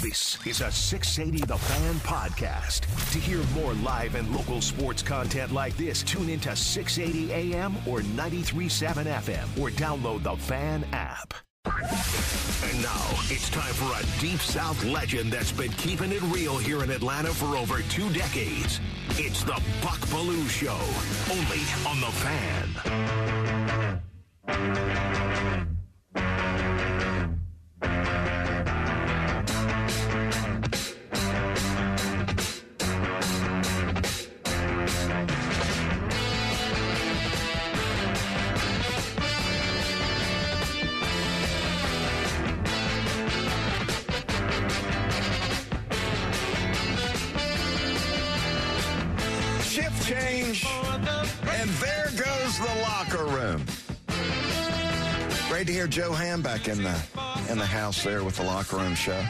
[0.00, 2.80] This is a 680 The Fan podcast.
[3.12, 8.00] To hear more live and local sports content like this, tune into 680 AM or
[8.00, 11.34] 93.7 FM or download the Fan app.
[11.64, 16.82] And now it's time for a Deep South legend that's been keeping it real here
[16.82, 18.80] in Atlanta for over two decades.
[19.10, 20.80] It's the Buck Belue Show,
[21.30, 24.02] only on the Fan.
[55.62, 57.00] Great to hear Joe Ham back in the
[57.48, 59.24] in the house there with the locker room show.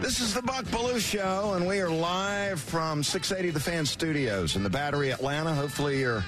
[0.00, 4.54] This is the Buck Belue Show, and we are live from 680 The Fan Studios
[4.54, 5.52] in the Battery, Atlanta.
[5.52, 6.24] Hopefully, your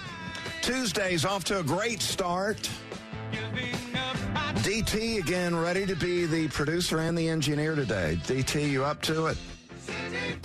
[0.61, 2.69] Tuesday's off to a great start.
[4.65, 8.19] DT again, ready to be the producer and the engineer today.
[8.25, 9.39] DT, you up to it?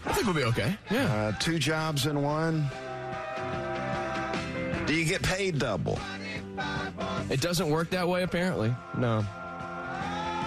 [0.06, 0.78] I think we'll be okay.
[0.92, 1.12] Yeah.
[1.12, 2.70] Uh, two jobs in one.
[4.86, 5.98] Do you get paid double?
[7.30, 8.76] It doesn't work that way, apparently.
[8.98, 9.26] No.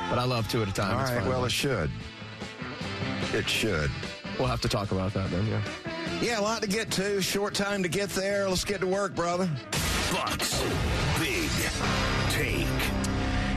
[0.09, 0.97] But I love two at a time.
[0.97, 1.91] All right, well, it should.
[3.33, 3.91] It should.
[4.39, 5.62] We'll have to talk about that then, yeah.
[6.22, 7.21] Yeah, a lot to get to.
[7.21, 8.49] Short time to get there.
[8.49, 9.50] Let's get to work, brother.
[10.12, 10.62] Bucks.
[11.19, 11.50] Big
[12.31, 12.66] take.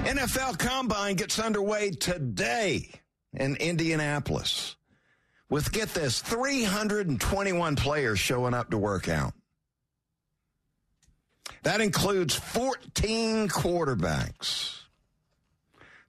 [0.06, 2.90] NFL Combine gets underway today
[3.34, 4.76] in Indianapolis
[5.50, 9.34] with, get this, 321 players showing up to work out.
[11.64, 14.80] That includes 14 quarterbacks.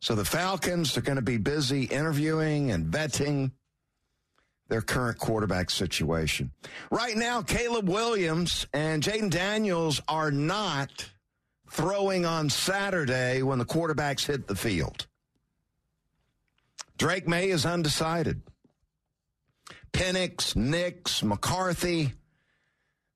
[0.00, 3.52] So the Falcons are going to be busy interviewing and vetting
[4.68, 6.52] their current quarterback situation.
[6.90, 11.10] Right now, Caleb Williams and Jayden Daniels are not
[11.68, 15.06] throwing on Saturday when the quarterbacks hit the field.
[16.96, 18.42] Drake Maye is undecided.
[19.92, 22.12] Penix, Nix, McCarthy,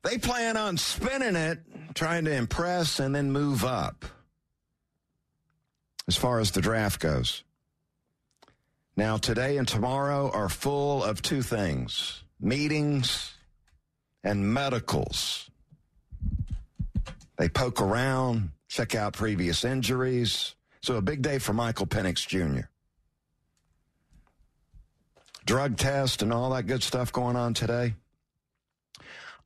[0.04, 1.58] they plan on spinning it,
[1.94, 4.04] trying to impress and then move up
[6.06, 7.42] as far as the draft goes.
[8.96, 13.34] Now, today and tomorrow are full of two things meetings
[14.22, 15.50] and medicals.
[17.38, 20.54] They poke around, check out previous injuries.
[20.82, 22.66] So, a big day for Michael Penix Jr.
[25.46, 27.94] Drug test and all that good stuff going on today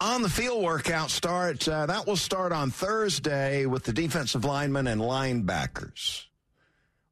[0.01, 4.87] on the field workout start uh, that will start on Thursday with the defensive linemen
[4.87, 6.27] and linebackers.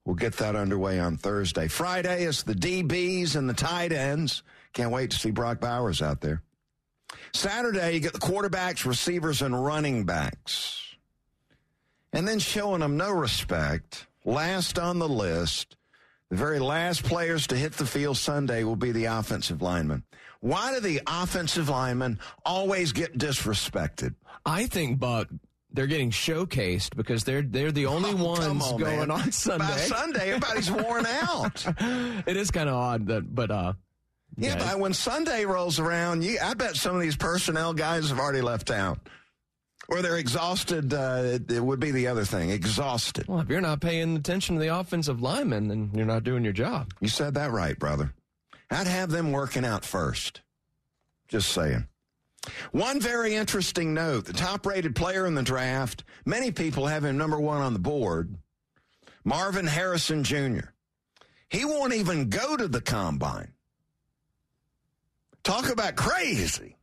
[0.05, 1.67] We'll get that underway on Thursday.
[1.67, 4.45] Friday is the DBs and the tight ends.
[4.73, 6.43] Can't wait to see Brock Bowers out there.
[7.33, 10.95] Saturday, you get the quarterbacks, receivers, and running backs.
[12.13, 14.07] And then showing them no respect.
[14.25, 15.77] Last on the list,
[16.31, 20.05] the very last players to hit the field Sunday will be the offensive linemen.
[20.47, 24.15] Why do the offensive linemen always get disrespected?
[24.45, 25.27] I think, Buck,
[25.73, 29.11] they're getting showcased because they're they're the only oh, ones on, going man.
[29.11, 29.67] on Sunday.
[29.67, 31.67] By Sunday, everybody's worn out.
[32.29, 33.73] it is kind of odd that, but uh,
[34.37, 38.11] yeah, yeah, but when Sunday rolls around, you, I bet some of these personnel guys
[38.11, 39.01] have already left town.
[39.89, 40.95] Or they're exhausted.
[40.95, 42.51] Uh, it, it, would be the other thing.
[42.51, 43.27] Exhausted.
[43.27, 46.53] Well, if you're not paying attention to the offensive linemen, then you're not doing your
[46.53, 46.93] job.
[47.01, 48.13] You said that right, brother.
[48.71, 50.43] I'd have them working out first.
[51.29, 51.87] Just saying.
[52.73, 57.19] One very interesting note the top rated player in the draft, many people have him
[57.19, 58.37] number one on the board,
[59.25, 60.69] Marvin Harrison Jr.
[61.49, 63.53] He won't even go to the combine.
[65.43, 66.77] Talk about crazy.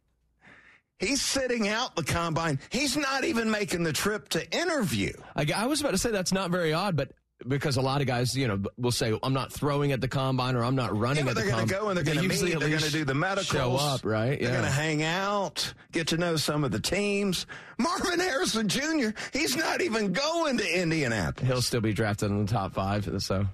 [0.99, 2.59] He's sitting out the combine.
[2.69, 5.11] He's not even making the trip to interview.
[5.35, 7.11] I, I was about to say that's not very odd, but
[7.47, 10.55] because a lot of guys, you know, will say, "I'm not throwing at the combine"
[10.55, 12.59] or "I'm not running." Yeah, at they're going to go and they're going to meet.
[12.59, 13.47] They're going to do the medicals.
[13.47, 14.39] Show up, right?
[14.39, 14.47] Yeah.
[14.47, 17.45] They're going to hang out, get to know some of the teams.
[17.77, 19.09] Marvin Harrison Jr.
[19.31, 21.47] He's not even going to Indianapolis.
[21.47, 23.09] He'll still be drafted in the top five.
[23.21, 23.45] So,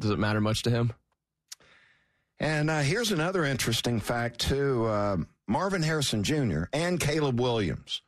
[0.00, 0.92] does it matter much to him?
[2.38, 5.16] And uh, here's another interesting fact too: uh,
[5.46, 6.64] Marvin Harrison Jr.
[6.72, 8.02] and Caleb Williams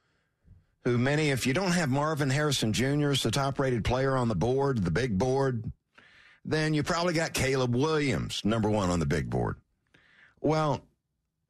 [0.86, 3.10] who many, if you don't have Marvin Harrison Jr.
[3.10, 5.72] as the top rated player on the board, the big board,
[6.44, 9.56] then you probably got Caleb Williams, number one on the big board.
[10.40, 10.80] Well,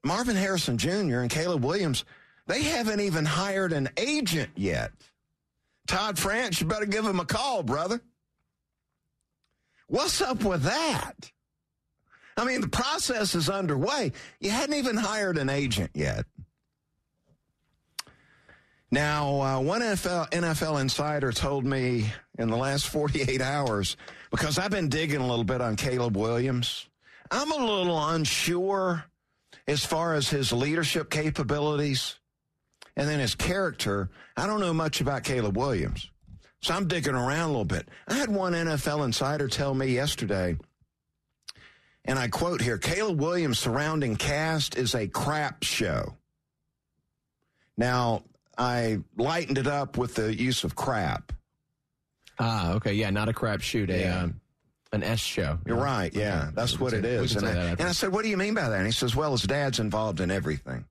[0.03, 1.19] Marvin Harrison Jr.
[1.19, 2.07] and Caleb Williams,
[2.47, 4.93] they haven't even hired an agent yet.
[5.87, 8.01] Todd France, you better give him a call, brother.
[9.89, 11.31] What's up with that?
[12.39, 14.13] I mean, the process is underway.
[14.41, 16.25] You hadn't even hired an agent yet.
[18.91, 23.97] Now, uh, one NFL, NFL insider told me in the last 48 hours,
[24.31, 26.89] because I've been digging a little bit on Caleb Williams,
[27.31, 29.05] I'm a little unsure
[29.67, 32.17] as far as his leadership capabilities
[32.97, 34.11] and then his character.
[34.37, 36.09] I don't know much about Caleb Williams.
[36.63, 37.89] So I'm digging around a little bit.
[38.09, 40.57] I had one NFL insider tell me yesterday,
[42.05, 46.17] and I quote here Caleb Williams' surrounding cast is a crap show.
[47.77, 48.23] Now,
[48.59, 51.33] I lightened it up with the use of crap.
[52.39, 54.23] Ah, okay, yeah, not a crap shoot, a Yeah.
[54.23, 54.41] um,
[54.93, 55.59] an S show.
[55.67, 56.15] You're right.
[56.15, 56.51] Yeah, Okay.
[56.55, 57.37] that's We what say- it is.
[57.37, 59.33] And I and I said, "What do you mean by that?" And he says, "Well,
[59.33, 60.85] his dad's involved in everything."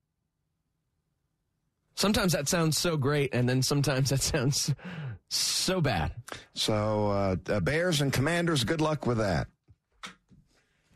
[1.95, 4.73] Sometimes that sounds so great, and then sometimes that sounds
[5.29, 6.11] so bad.
[6.53, 9.47] So, uh, uh, Bears and Commanders, good luck with that.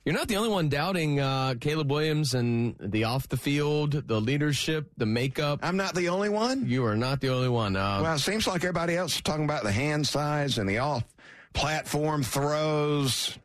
[0.05, 4.19] You're not the only one doubting uh, Caleb Williams and the off the field, the
[4.19, 5.59] leadership, the makeup.
[5.61, 6.65] I'm not the only one.
[6.67, 7.75] You are not the only one.
[7.75, 10.79] Uh, Well, it seems like everybody else is talking about the hand size and the
[10.79, 11.03] off
[11.53, 13.37] platform throws,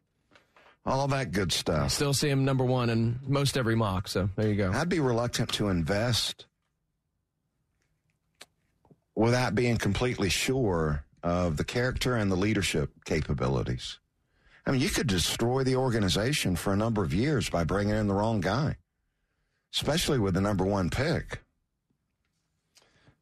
[0.87, 1.91] all that good stuff.
[1.91, 4.07] still see him number one in most every mock.
[4.09, 4.71] So there you go.
[4.73, 6.47] I'd be reluctant to invest
[9.15, 13.99] without being completely sure of the character and the leadership capabilities.
[14.67, 18.07] I mean, you could destroy the organization for a number of years by bringing in
[18.07, 18.77] the wrong guy,
[19.75, 21.43] especially with the number one pick.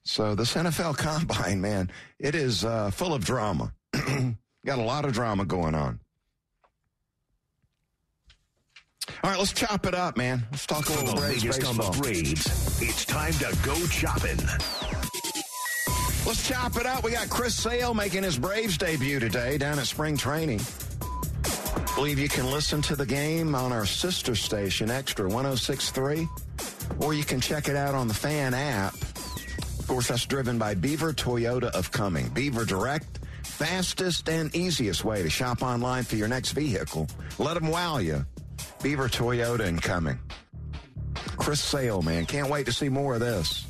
[0.04, 3.72] So this NFL combine, man, it is uh, full of drama.
[4.64, 5.98] Got a lot of drama going on.
[9.24, 10.46] All right, let's chop it up, man.
[10.50, 11.98] Let's talk a little the Braves latest on the.
[12.00, 14.38] Braves, it's time to go chopping.
[16.24, 17.02] Let's chop it up.
[17.02, 20.60] We got Chris Sale making his Braves debut today down at spring training.
[21.94, 26.26] Believe you can listen to the game on our sister station, Extra 1063,
[27.00, 28.94] or you can check it out on the fan app.
[29.78, 32.28] Of course, that's driven by Beaver Toyota of Cumming.
[32.28, 37.08] Beaver Direct, fastest and easiest way to shop online for your next vehicle.
[37.38, 38.24] Let them wow you.
[38.82, 40.18] Beaver Toyota and Cumming.
[41.36, 42.24] Chris Sale, man.
[42.24, 43.66] Can't wait to see more of this.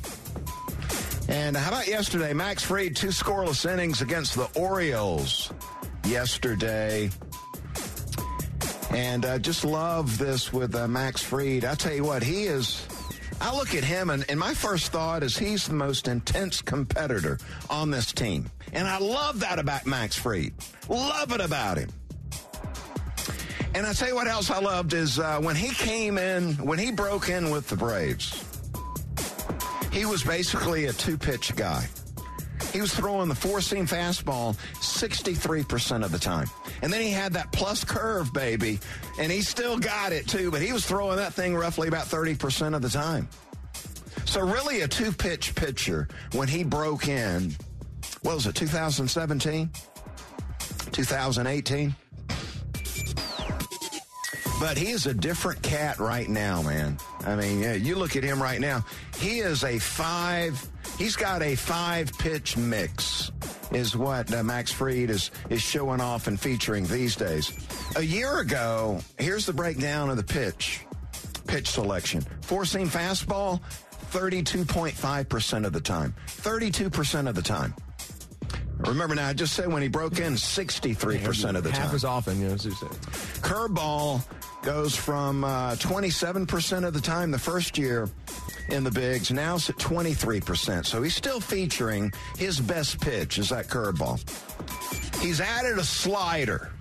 [1.27, 2.33] And how about yesterday?
[2.33, 5.51] Max Fried, two scoreless innings against the Orioles
[6.05, 7.09] yesterday.
[8.93, 11.65] And uh, just love this with uh, Max Fried.
[11.65, 12.85] I tell you what, he is.
[13.41, 17.39] I look at him, and, and my first thought is he's the most intense competitor
[17.69, 18.49] on this team.
[18.71, 20.53] And I love that about Max Fried.
[20.87, 21.89] Love it about him.
[23.75, 26.77] And I tell you what else I loved is uh, when he came in, when
[26.77, 28.45] he broke in with the Braves.
[29.91, 31.87] He was basically a two pitch guy.
[32.71, 36.47] He was throwing the four seam fastball 63% of the time.
[36.81, 38.79] And then he had that plus curve, baby,
[39.19, 42.75] and he still got it too, but he was throwing that thing roughly about 30%
[42.75, 43.27] of the time.
[44.25, 47.55] So, really, a two pitch pitcher when he broke in,
[48.21, 49.69] what was it, 2017?
[50.91, 51.95] 2018?
[54.63, 56.97] But he is a different cat right now, man.
[57.25, 58.85] I mean, yeah, you look at him right now.
[59.17, 60.57] He is a five.
[60.97, 63.33] He's got a five pitch mix,
[63.73, 67.51] is what uh, Max Fried is is showing off and featuring these days.
[67.97, 70.85] A year ago, here's the breakdown of the pitch
[71.45, 72.21] pitch selection.
[72.43, 73.59] Four seam fastball,
[74.13, 76.15] 32.5% of the time.
[76.27, 77.73] 32% of the time.
[78.77, 81.95] Remember now, I just said when he broke in, 63% of the Half time.
[81.95, 82.87] as often, you know, as you say.
[83.41, 84.23] Curveball
[84.63, 88.09] goes from uh, 27% of the time the first year
[88.69, 89.29] in the bigs.
[89.29, 90.85] Now it's at 23%.
[90.85, 94.19] So he's still featuring his best pitch is that curveball.
[95.21, 96.71] He's added a slider.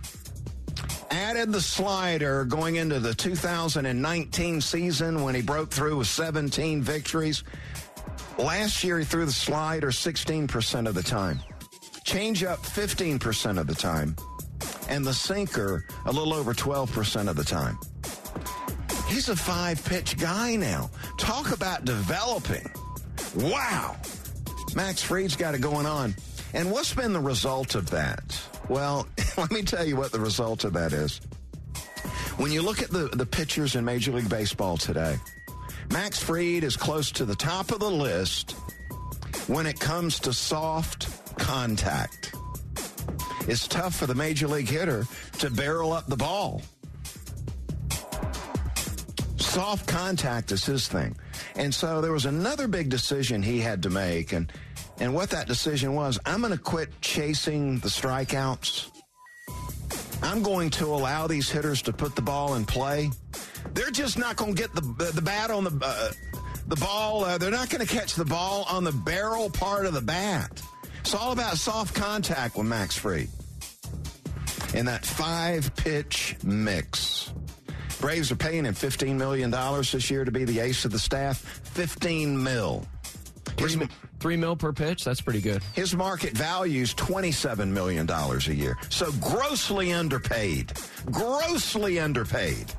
[1.11, 7.43] added the slider going into the 2019 season when he broke through with 17 victories.
[8.39, 11.41] Last year, he threw the slider 16% of the time,
[12.05, 14.17] change up 15% of the time,
[14.93, 17.79] and the sinker a little over 12% of the time.
[19.09, 20.91] He's a five pitch guy now.
[21.17, 22.71] Talk about developing.
[23.37, 23.97] Wow.
[24.77, 26.15] Max Fried's got it going on.
[26.53, 28.39] And what's been the result of that?
[28.69, 29.09] Well,
[29.39, 31.23] let me tell you what the result of that is.
[32.37, 35.17] When you look at the, the pitchers in Major League Baseball today,
[35.91, 38.53] Max Fried is close to the top of the list
[39.47, 41.09] when it comes to soft
[41.39, 42.35] contact.
[43.49, 45.05] It's tough for the major league hitter
[45.39, 46.63] to barrel up the ball.
[49.37, 51.17] Soft contact is his thing.
[51.57, 54.33] And so there was another big decision he had to make.
[54.33, 54.51] And,
[54.99, 58.91] and what that decision was, I'm going to quit chasing the strikeouts.
[60.23, 63.11] I'm going to allow these hitters to put the ball in play.
[63.75, 66.13] They're just not going to get the, the bat on the, uh,
[66.69, 67.25] the ball.
[67.25, 70.63] Uh, they're not going to catch the ball on the barrel part of the bat.
[71.03, 73.29] It's all about soft contact with Max Fried.
[74.73, 77.35] In that five pitch mix.
[78.01, 81.39] Braves are paying him $15 million this year to be the ace of the staff.
[81.39, 82.87] 15 mil.
[83.57, 83.89] Three,
[84.21, 85.05] three mil per pitch?
[85.05, 85.61] That's pretty good.
[85.75, 88.79] His market value is $27 million a year.
[88.89, 90.73] So grossly underpaid.
[91.11, 92.73] Grossly underpaid.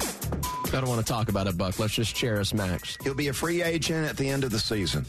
[0.00, 1.78] I don't want to talk about it, Buck.
[1.78, 2.98] Let's just cherish Max.
[3.02, 5.06] He'll be a free agent at the end of the season.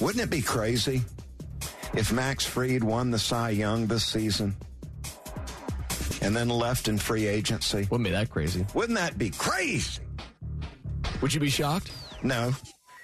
[0.00, 1.02] Wouldn't it be crazy
[1.94, 4.56] if Max Fried won the Cy Young this season?
[6.20, 7.86] and then left in free agency.
[7.90, 8.66] Wouldn't be that crazy.
[8.74, 10.02] Wouldn't that be crazy?
[11.20, 11.90] Would you be shocked?
[12.22, 12.52] No.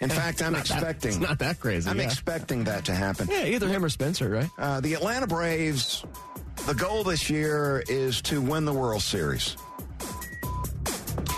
[0.01, 1.13] In fact, I'm expecting.
[1.13, 1.89] That, it's not that crazy.
[1.89, 2.05] I'm yeah.
[2.05, 3.29] expecting that to happen.
[3.31, 4.51] Yeah, either him or Spencer, right?
[4.59, 6.05] Uh, the Atlanta Braves,
[6.67, 9.57] the goal this year is to win the World Series.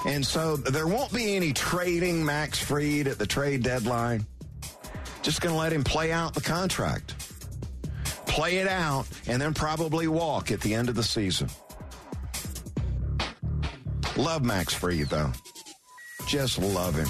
[0.06, 4.26] And so there won't be any trading Max Fried at the trade deadline.
[5.26, 7.16] Just going to let him play out the contract.
[8.28, 11.48] Play it out and then probably walk at the end of the season.
[14.16, 15.32] Love Max Fried, though.
[16.28, 17.08] Just love him.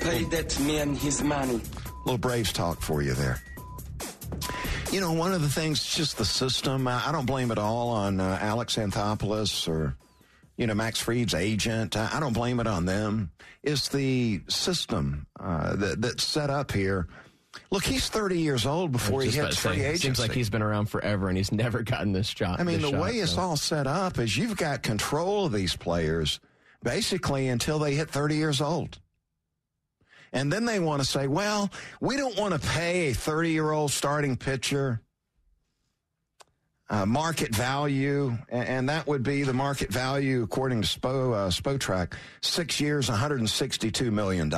[0.00, 1.60] Pay that man his money.
[2.04, 3.40] Little Braves talk for you there.
[4.90, 6.88] You know, one of the things, just the system.
[6.88, 9.94] I don't blame it all on uh, Alex Anthopoulos or,
[10.58, 11.96] you know, Max Fried's agent.
[11.96, 13.30] I don't blame it on them.
[13.62, 17.08] It's the system uh, that, that's set up here
[17.70, 19.98] Look, he's 30 years old before he hits free agency.
[19.98, 22.56] Seems like he's been around forever and he's never gotten this job.
[22.58, 23.22] I mean, the shot, way so.
[23.22, 26.40] it's all set up is you've got control of these players
[26.82, 28.98] basically until they hit 30 years old.
[30.32, 33.70] And then they want to say, well, we don't want to pay a 30 year
[33.70, 35.00] old starting pitcher
[36.90, 41.48] uh, market value, and, and, that would be the market value according to Spo, uh,
[41.50, 44.50] Spotrac, six years, $162 million.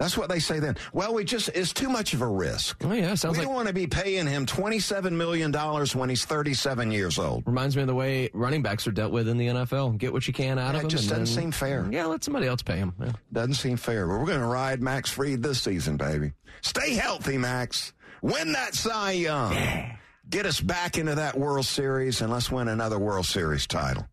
[0.00, 0.78] That's what they say then.
[0.94, 2.82] Well, we just it's too much of a risk.
[2.82, 5.94] Oh yeah, sounds we like don't want to be paying him twenty seven million dollars
[5.94, 7.46] when he's thirty seven years old.
[7.46, 9.98] Reminds me of the way running backs are dealt with in the NFL.
[9.98, 10.86] Get what you can out yeah, of them.
[10.86, 11.86] It just doesn't then, seem fair.
[11.92, 12.94] Yeah, let somebody else pay him.
[12.98, 13.12] Yeah.
[13.30, 14.06] Doesn't seem fair.
[14.06, 16.32] But we're going to ride Max Fried this season, baby.
[16.62, 17.92] Stay healthy, Max.
[18.22, 19.98] Win that Cy Young.
[20.30, 24.06] Get us back into that World Series, and let's win another World Series title.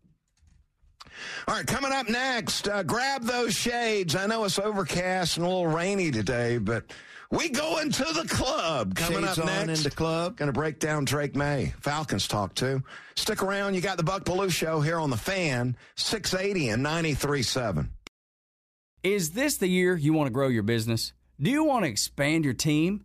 [1.46, 4.16] All right, coming up next, uh, grab those shades.
[4.16, 6.92] I know it's overcast and a little rainy today, but
[7.30, 8.96] we go into the club.
[8.96, 10.36] Coming shades up next, into club.
[10.36, 11.72] Going to break down Drake Maye.
[11.80, 12.82] Falcons talk too.
[13.14, 13.74] Stick around.
[13.74, 17.90] You got the Buck Belue Show here on the Fan, 680 and 93.7.
[19.04, 21.12] Is this the year you want to grow your business?
[21.40, 23.04] Do you want to expand your team?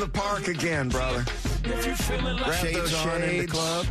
[0.00, 1.24] the park again, brother.
[1.62, 3.86] Grab Shades those on in the club.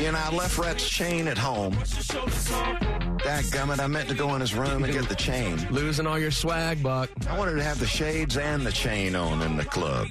[0.00, 1.74] You know, I left Rhett's chain at home.
[1.74, 5.58] That gummit, I meant to go in his room and get the chain.
[5.70, 7.10] Losing all your swag, Buck.
[7.28, 10.08] I wanted to have the shades and the chain on in the club.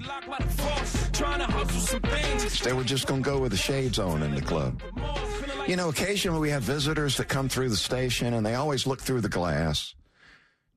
[2.63, 4.81] They were just going to go with the shades on in the club.
[5.67, 9.01] You know, occasionally we have visitors that come through the station and they always look
[9.01, 9.95] through the glass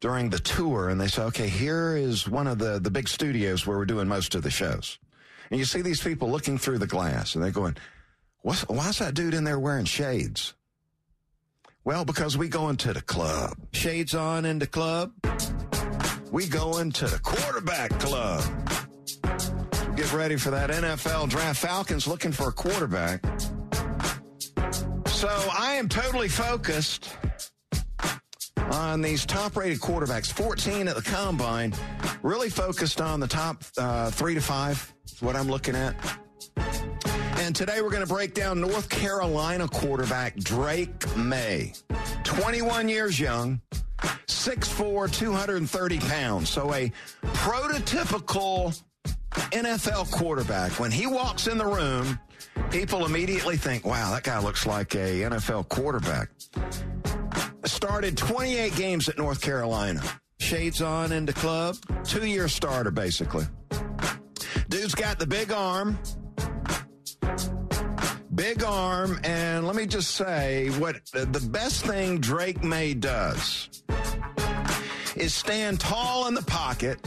[0.00, 3.66] during the tour and they say, okay, here is one of the, the big studios
[3.66, 4.98] where we're doing most of the shows.
[5.50, 7.76] And you see these people looking through the glass and they're going,
[8.42, 10.54] What's, why's that dude in there wearing shades?
[11.84, 13.56] Well, because we go into the club.
[13.72, 15.12] Shades on in the club.
[16.30, 18.44] We go into the quarterback club.
[19.96, 21.60] Get ready for that NFL draft.
[21.60, 23.24] Falcons looking for a quarterback.
[25.06, 27.16] So I am totally focused
[28.70, 31.72] on these top rated quarterbacks, 14 at the combine,
[32.22, 35.94] really focused on the top uh, three to five, what I'm looking at.
[37.38, 41.72] And today we're going to break down North Carolina quarterback Drake Maye,
[42.24, 43.60] 21 years young,
[44.26, 46.48] 6'4, 230 pounds.
[46.48, 48.80] So a prototypical
[49.30, 50.72] NFL quarterback.
[50.72, 52.18] When he walks in the room,
[52.70, 56.28] people immediately think, wow, that guy looks like a NFL quarterback.
[57.68, 60.02] Started 28 games at North Carolina.
[60.40, 61.76] Shades on into the club.
[62.02, 63.44] Two year starter, basically.
[64.68, 65.98] Dude's got the big arm.
[68.34, 69.20] Big arm.
[69.22, 73.68] And let me just say what the best thing Drake Maye does
[75.14, 76.98] is stand tall in the pocket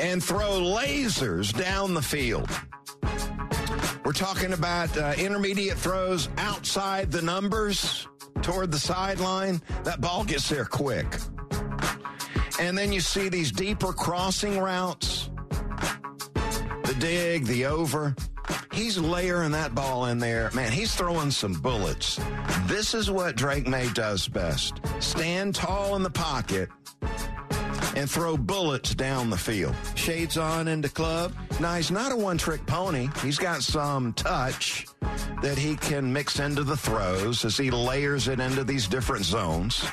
[0.00, 2.50] and throw lasers down the field.
[4.04, 8.08] We're talking about uh, intermediate throws outside the numbers
[8.40, 9.60] toward the sideline.
[9.84, 11.06] That ball gets there quick.
[12.60, 15.30] And then you see these deeper crossing routes,
[16.84, 18.14] the dig, the over.
[18.72, 20.50] He's layering that ball in there.
[20.54, 22.20] Man, he's throwing some bullets.
[22.66, 26.68] This is what Drake Maye does best stand tall in the pocket
[28.02, 29.76] and throw bullets down the field.
[29.94, 31.32] Shades on into club.
[31.60, 33.08] Now, he's not a one trick pony.
[33.22, 34.86] He's got some touch
[35.40, 39.86] that he can mix into the throws as he layers it into these different zones.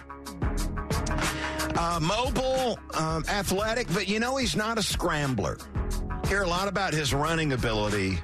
[1.78, 5.60] Uh, mobile, um, athletic, but you know he's not a scrambler.
[6.28, 8.17] Hear a lot about his running ability.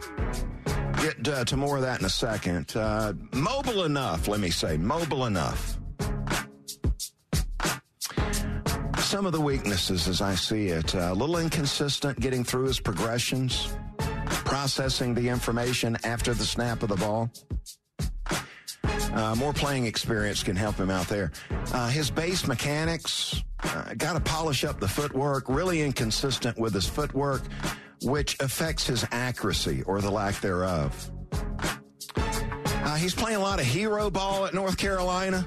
[0.97, 2.75] Get uh, to more of that in a second.
[2.75, 5.77] Uh, mobile enough, let me say, mobile enough.
[9.05, 12.79] Some of the weaknesses, as I see it, uh, a little inconsistent getting through his
[12.79, 13.77] progressions,
[14.27, 17.29] processing the information after the snap of the ball.
[19.13, 21.31] Uh, more playing experience can help him out there.
[21.71, 26.87] Uh, his base mechanics, uh, got to polish up the footwork, really inconsistent with his
[26.87, 27.43] footwork,
[28.01, 31.11] which affects his accuracy or the lack thereof.
[32.17, 35.45] Uh, he's playing a lot of hero ball at North Carolina.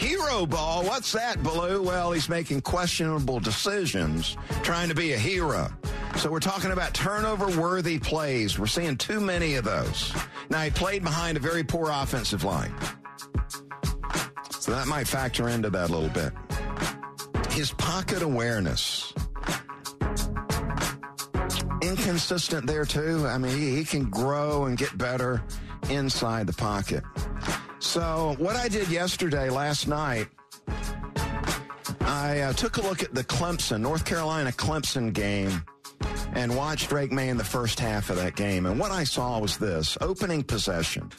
[0.00, 1.84] Hero ball, what's that, Belue?
[1.84, 5.68] Well, he's making questionable decisions, trying to be a hero.
[6.16, 8.58] So we're talking about turnover worthy plays.
[8.58, 10.14] We're seeing too many of those.
[10.48, 12.72] Now, he played behind a very poor offensive line.
[14.58, 16.32] So that might factor into that a little bit.
[17.52, 19.12] His pocket awareness.
[21.82, 23.26] Inconsistent there, too.
[23.26, 25.42] I mean, he, he can grow and get better
[25.90, 27.04] inside the pocket.
[27.80, 30.28] So, what I did yesterday, last night,
[32.02, 35.64] I uh, took a look at the Clemson, North Carolina Clemson game
[36.34, 38.66] and watched Drake Maye in the first half of that game.
[38.66, 41.10] And what I saw was this opening possession.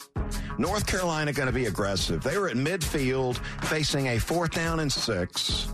[0.56, 2.22] North Carolina going to be aggressive.
[2.22, 5.68] They were at midfield facing a fourth down and six.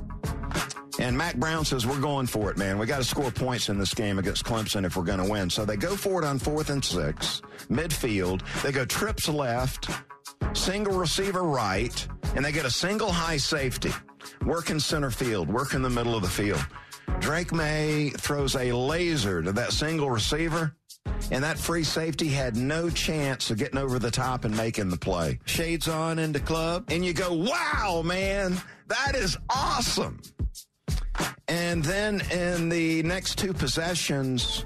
[0.98, 2.79] And Mack Brown says, We're going for it, man.
[2.79, 5.48] We got to score points in this game against Clemson if we're going to win.
[5.48, 8.42] So they go for it on fourth and six, midfield.
[8.62, 9.88] They go trips left,
[10.53, 13.92] single receiver right, and they get a single high safety.
[14.44, 16.64] Work in center field, work in the middle of the field.
[17.20, 20.74] Drake Maye throws a laser to that single receiver,
[21.31, 24.96] and that free safety had no chance of getting over the top and making the
[24.96, 25.38] play.
[25.44, 30.20] Shades on into club, and you go, wow, man, that is awesome.
[31.48, 34.64] And then in the next two possessions,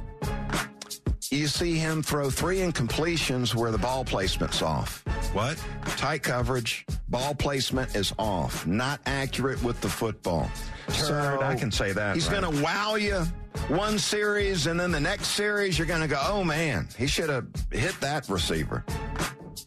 [1.33, 5.03] you see him throw three incompletions where the ball placement's off.
[5.33, 5.63] What?
[5.97, 10.51] Tight coverage, ball placement is off, not accurate with the football.
[10.93, 12.41] Turd, I can say that, He's right.
[12.43, 13.25] going to wow you
[13.69, 17.31] one series, and then the next series, you're going to go, oh man, he should
[17.31, 18.85] have hit that receiver.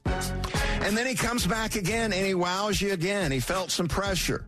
[0.05, 3.31] And then he comes back again and he wows you again.
[3.31, 4.47] He felt some pressure.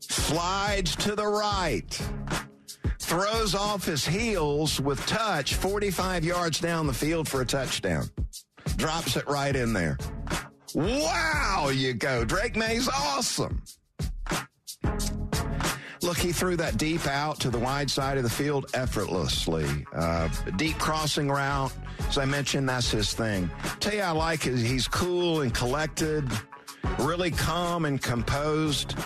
[0.00, 1.98] slides to the right,
[3.04, 8.04] throws off his heels with touch 45 yards down the field for a touchdown.
[8.76, 9.98] Drops it right in there.
[10.74, 12.24] Wow, you go.
[12.24, 13.62] Drake Maye's awesome.
[16.02, 19.66] Look, he threw that deep out to the wide side of the field effortlessly.
[19.94, 21.72] Uh, deep crossing route.
[22.08, 23.50] As I mentioned, that's his thing.
[23.80, 24.56] Tell you, I like it.
[24.58, 26.28] He's cool and collected,
[26.98, 28.96] really calm and composed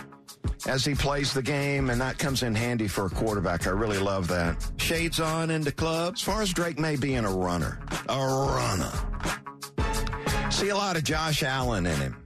[0.66, 3.66] as he plays the game, and that comes in handy for a quarterback.
[3.66, 4.64] I really love that.
[4.78, 6.14] Shades on into club.
[6.14, 8.92] As far as Drake Maye being a runner, a runner.
[10.50, 12.16] See a lot of Josh Allen in him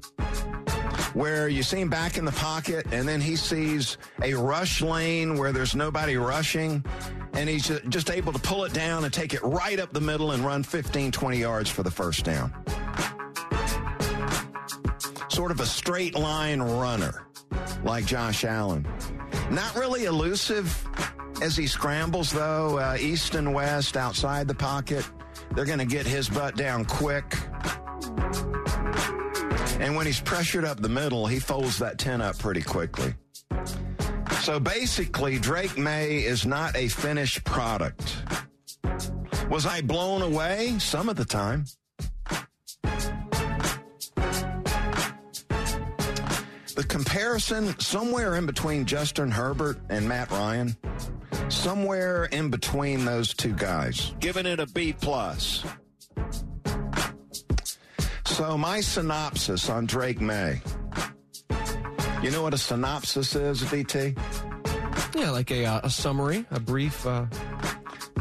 [1.14, 5.36] where you see him back in the pocket and then he sees a rush lane
[5.36, 6.82] where there's nobody rushing
[7.34, 10.32] and he's just able to pull it down and take it right up the middle
[10.32, 12.52] and run 15, 20 yards for the first down.
[15.28, 17.26] Sort of a straight line runner
[17.84, 18.86] like Josh Allen.
[19.50, 20.86] Not really elusive
[21.42, 25.08] as he scrambles, though, uh, east and west, outside the pocket.
[25.54, 27.24] They're going to get his butt down quick.
[29.80, 33.14] And when he's pressured up the middle, he folds that 10 up pretty quickly.
[34.42, 38.16] So basically, Drake Maye is not a finished product.
[39.50, 40.78] Was I blown away?
[40.78, 41.64] Some of the time.
[46.74, 50.76] The comparison somewhere in between Justin Herbert and Matt Ryan,
[51.48, 55.64] somewhere in between those two guys, giving it a B plus.
[58.24, 60.62] So, my synopsis on Drake Maye.
[62.22, 64.16] You know what a synopsis is, DT?
[65.14, 67.06] Yeah, like a, uh, a summary, a brief.
[67.06, 67.26] Uh...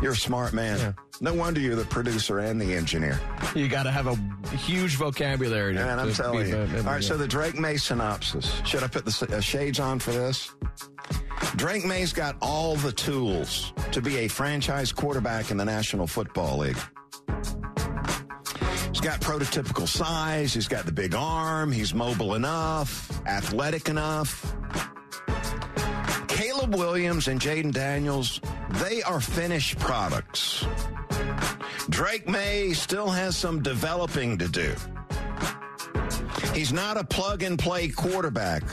[0.02, 0.80] You're a smart man.
[0.80, 0.94] Yeah.
[1.22, 3.20] No wonder you're the producer and the engineer.
[3.54, 4.16] You got to have a
[4.56, 5.76] huge vocabulary.
[5.76, 6.58] Man, I'm telling you.
[6.58, 8.62] All right, so the Drake Maye synopsis.
[8.66, 10.56] Should I put the uh, shades on for this?
[11.58, 16.60] Drake Maye's got all the tools to be a franchise quarterback in the National Football
[16.60, 16.78] League.
[18.90, 20.54] He's got prototypical size.
[20.54, 21.72] He's got the big arm.
[21.72, 24.56] He's mobile enough, athletic enough.
[26.42, 30.66] Caleb Williams and Jayden Daniels, they are finished products.
[31.92, 34.74] Drake Maye still has some developing to do.
[36.52, 38.64] He's not a plug and play quarterback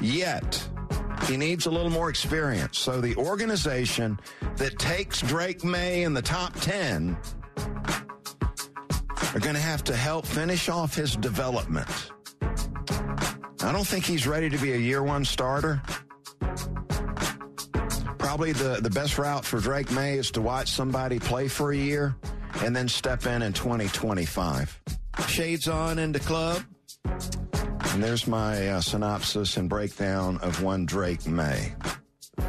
[0.00, 0.66] yet.
[1.26, 2.78] He needs a little more experience.
[2.78, 4.18] So the organization
[4.56, 7.18] that takes Drake Maye in the top 10
[9.34, 12.10] are going to have to help finish off his development.
[12.40, 15.82] I don't think he's ready to be a year one starter.
[18.28, 21.76] Probably the, the best route for Drake Maye is to watch somebody play for a
[21.76, 22.14] year
[22.62, 24.82] and then step in in 2025.
[25.28, 26.62] Shades on into club.
[27.06, 31.74] And there's my uh, synopsis and breakdown of one Drake Maye.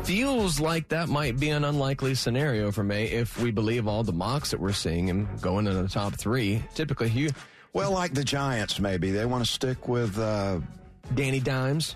[0.03, 4.11] feels like that might be an unlikely scenario for Maye if we believe all the
[4.11, 6.61] mocks that we're seeing him going into the top three.
[6.75, 7.29] Typically, he.
[7.71, 10.59] Well, like the Giants, maybe they want to stick with uh,
[11.15, 11.95] Danny Dimes.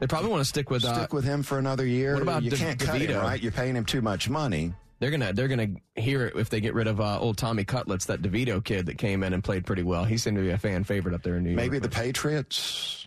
[0.00, 2.14] They probably want to stick with uh, stick with him for another year.
[2.14, 2.86] What about you De- can't DeVito?
[2.86, 3.40] cut him, right?
[3.42, 4.74] You're paying him too much money.
[5.00, 8.06] They're gonna they're gonna hear it if they get rid of uh, old Tommy Cutlets,
[8.06, 10.04] that DeVito kid that came in and played pretty well.
[10.04, 11.56] He seemed to be a fan favorite up there in New York.
[11.62, 13.06] Maybe the Patriots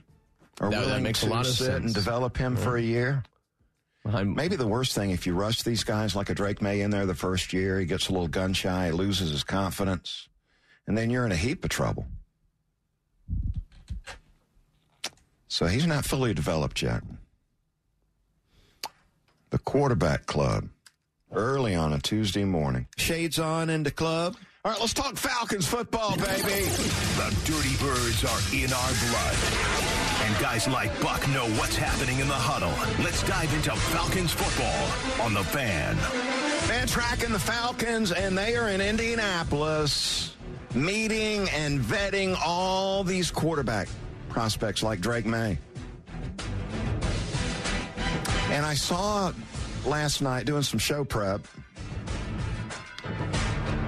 [0.60, 1.86] are That- that willing a to lot of sit sense.
[1.86, 3.24] and develop him for a year.
[4.06, 6.92] I'm- Maybe the worst thing if you rush these guys like a Drake Maye in
[6.92, 10.30] there the first year, he gets a little gun shy, loses his confidence,
[10.88, 12.06] and then you're in a heap of trouble.
[15.48, 17.04] So he's not fully developed yet.
[19.50, 20.68] The quarterback club,
[21.32, 22.88] early on a Tuesday morning.
[22.98, 24.36] Shades on into club.
[24.66, 26.66] All right, let's talk Falcons football, baby.
[27.16, 29.38] The Dirty Birds are in our blood.
[30.24, 32.74] And guys like Buck know what's happening in the huddle.
[33.02, 35.96] Let's dive into Falcons football on the fan.
[36.68, 40.36] Fan tracking the Falcons, and they are in Indianapolis
[40.76, 43.88] meeting and vetting all these quarterback
[44.38, 45.58] prospects like Drake Maye.
[48.52, 49.34] And I saw
[49.84, 51.48] last night doing some show prep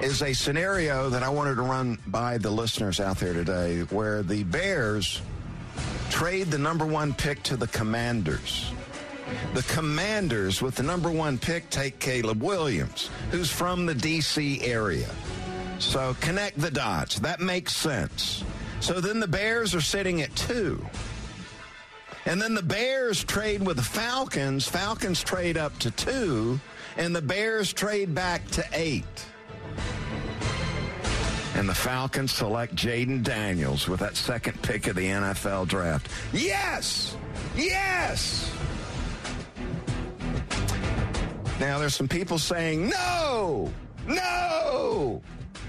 [0.02, 4.24] is a scenario that I wanted to run by the listeners out there today where
[4.24, 5.22] the Bears
[6.10, 8.72] trade the number one pick to the Commanders.
[9.54, 14.62] The Commanders, with the number one pick, take Caleb Williams, who's from the D.C.
[14.62, 15.10] area.
[15.78, 17.20] So connect the dots.
[17.20, 18.42] That makes sense.
[18.80, 20.84] So then the Bears are sitting at two.
[22.26, 24.66] And then the Bears trade with the Falcons.
[24.66, 26.60] Falcons trade up to two,
[26.96, 29.04] and the Bears trade back to eight.
[31.54, 36.08] And the Falcons select Jayden Daniels with that second pick of the NFL draft.
[36.32, 37.16] Yes!
[37.56, 38.50] Yes!
[41.58, 43.70] Now, there's some people saying, no,
[44.06, 45.20] no.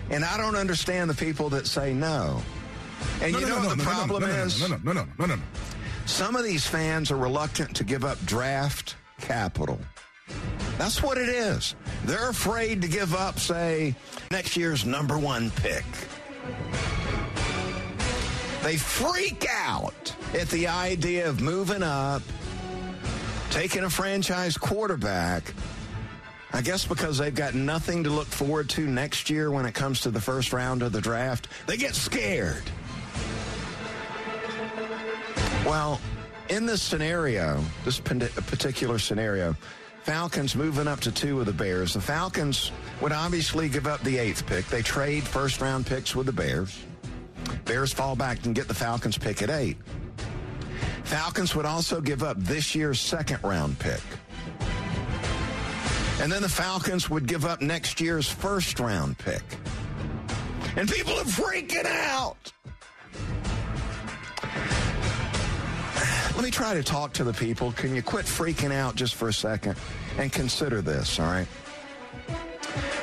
[0.09, 2.41] And I don't understand the people that say no.
[3.21, 4.61] And No, you no, know no, the problem is?
[4.61, 5.41] No, no, no, no, no, no, no.
[6.05, 9.79] Some of these fans are reluctant to give up draft capital.
[10.77, 11.75] That's what it is.
[12.05, 13.95] They're afraid to give up, say,
[14.31, 15.85] next year's number one pick.
[18.63, 22.21] They freak out at the idea of moving up,
[23.49, 25.53] taking a franchise quarterback.
[26.53, 30.01] I guess because they've got nothing to look forward to next year when it comes
[30.01, 32.63] to the first round of the draft, they get scared.
[35.65, 36.01] Well,
[36.49, 39.55] in this scenario, this particular scenario,
[40.03, 41.93] Falcons moving up to two with the Bears.
[41.93, 42.71] The Falcons
[43.01, 44.65] would obviously give up the eighth pick.
[44.65, 46.77] They trade first round picks with the Bears.
[47.65, 49.77] Bears fall back and get the Falcons pick at eight.
[51.03, 54.01] Falcons would also give up this year's second round pick.
[56.19, 59.43] And then the Falcons would give up next year's first round pick.
[60.75, 62.51] And people are freaking out.
[66.41, 67.71] Let me try to talk to the people.
[67.73, 69.75] Can you quit freaking out just for a second
[70.17, 71.45] and consider this, all right?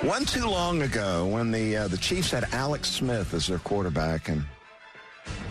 [0.03, 4.29] One too long ago, when the uh, the Chiefs had Alex Smith as their quarterback,
[4.29, 4.45] and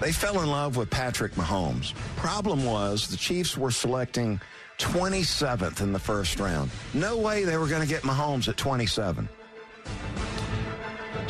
[0.01, 1.93] they fell in love with Patrick Mahomes.
[2.17, 4.41] Problem was the Chiefs were selecting
[4.79, 6.69] 27th in the first round.
[6.93, 9.29] No way they were going to get Mahomes at 27.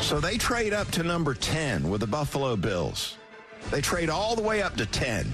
[0.00, 3.16] So they trade up to number 10 with the Buffalo Bills.
[3.70, 5.32] They trade all the way up to 10.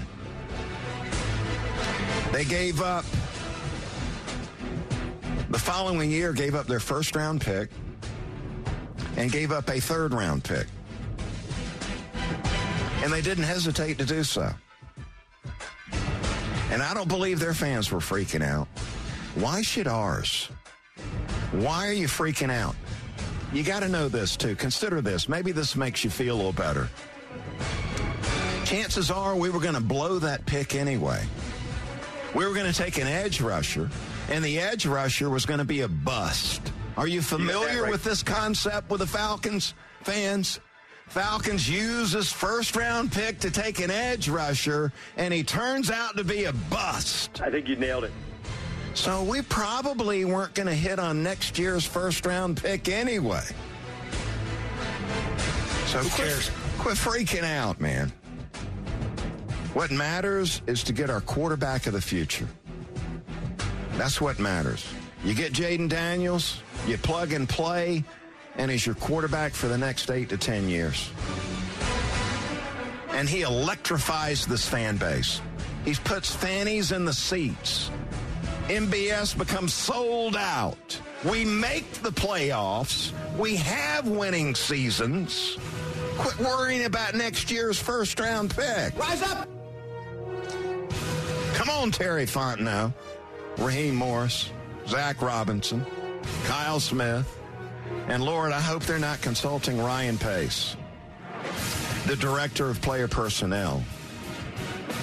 [2.35, 3.05] They gave up
[5.49, 7.69] the following year gave up their first round pick
[9.15, 10.67] and gave up a third round pick.
[13.01, 14.51] And they didn't hesitate to do so.
[16.71, 18.67] And I don't believe their fans were freaking out.
[19.35, 20.49] Why should ours?
[21.53, 22.75] Why are you freaking out?
[23.53, 24.57] You got to know this too.
[24.57, 25.29] Consider this.
[25.29, 26.89] Maybe this makes you feel a little better.
[28.65, 31.25] Chances are we were going to blow that pick anyway.
[32.35, 33.89] We were going to take an edge rusher,
[34.29, 36.61] and the edge rusher was going to be a bust.
[36.97, 37.91] Are you familiar right.
[37.91, 40.59] with this concept with the Falcons fans?
[41.07, 46.17] Falcons use this first round pick to take an edge rusher, and he turns out
[46.17, 47.41] to be a bust.
[47.41, 48.11] I think you nailed it.
[48.95, 53.43] So we probably weren't going to hit on next year's first round pick anyway.
[55.85, 56.49] So Who cares?
[56.79, 58.11] Quit, quit freaking out, man.
[59.75, 62.47] What matters is to get our quarterback of the future.
[63.97, 64.87] That's what matters.
[65.25, 68.05] You get Jayden Daniels, you plug and play,
[68.55, 71.09] and he's your quarterback for the next eight to ten years.
[73.09, 75.41] And he electrifies this fan base.
[75.83, 77.91] He puts fannies in the seats.
[78.69, 81.01] MBS becomes sold out.
[81.29, 83.11] We make the playoffs.
[83.37, 85.57] We have winning seasons.
[86.17, 88.97] Quit worrying about next year's first round pick.
[88.97, 89.49] Rise up!
[91.55, 92.93] Come on, Terry Fontenot,
[93.57, 94.51] Raheem Morris,
[94.87, 95.85] Zac Robinson,
[96.43, 97.39] Kyle Smith,
[98.09, 100.75] and Lord, I hope they're not consulting Ryan Pace,
[102.07, 103.81] the director of player personnel.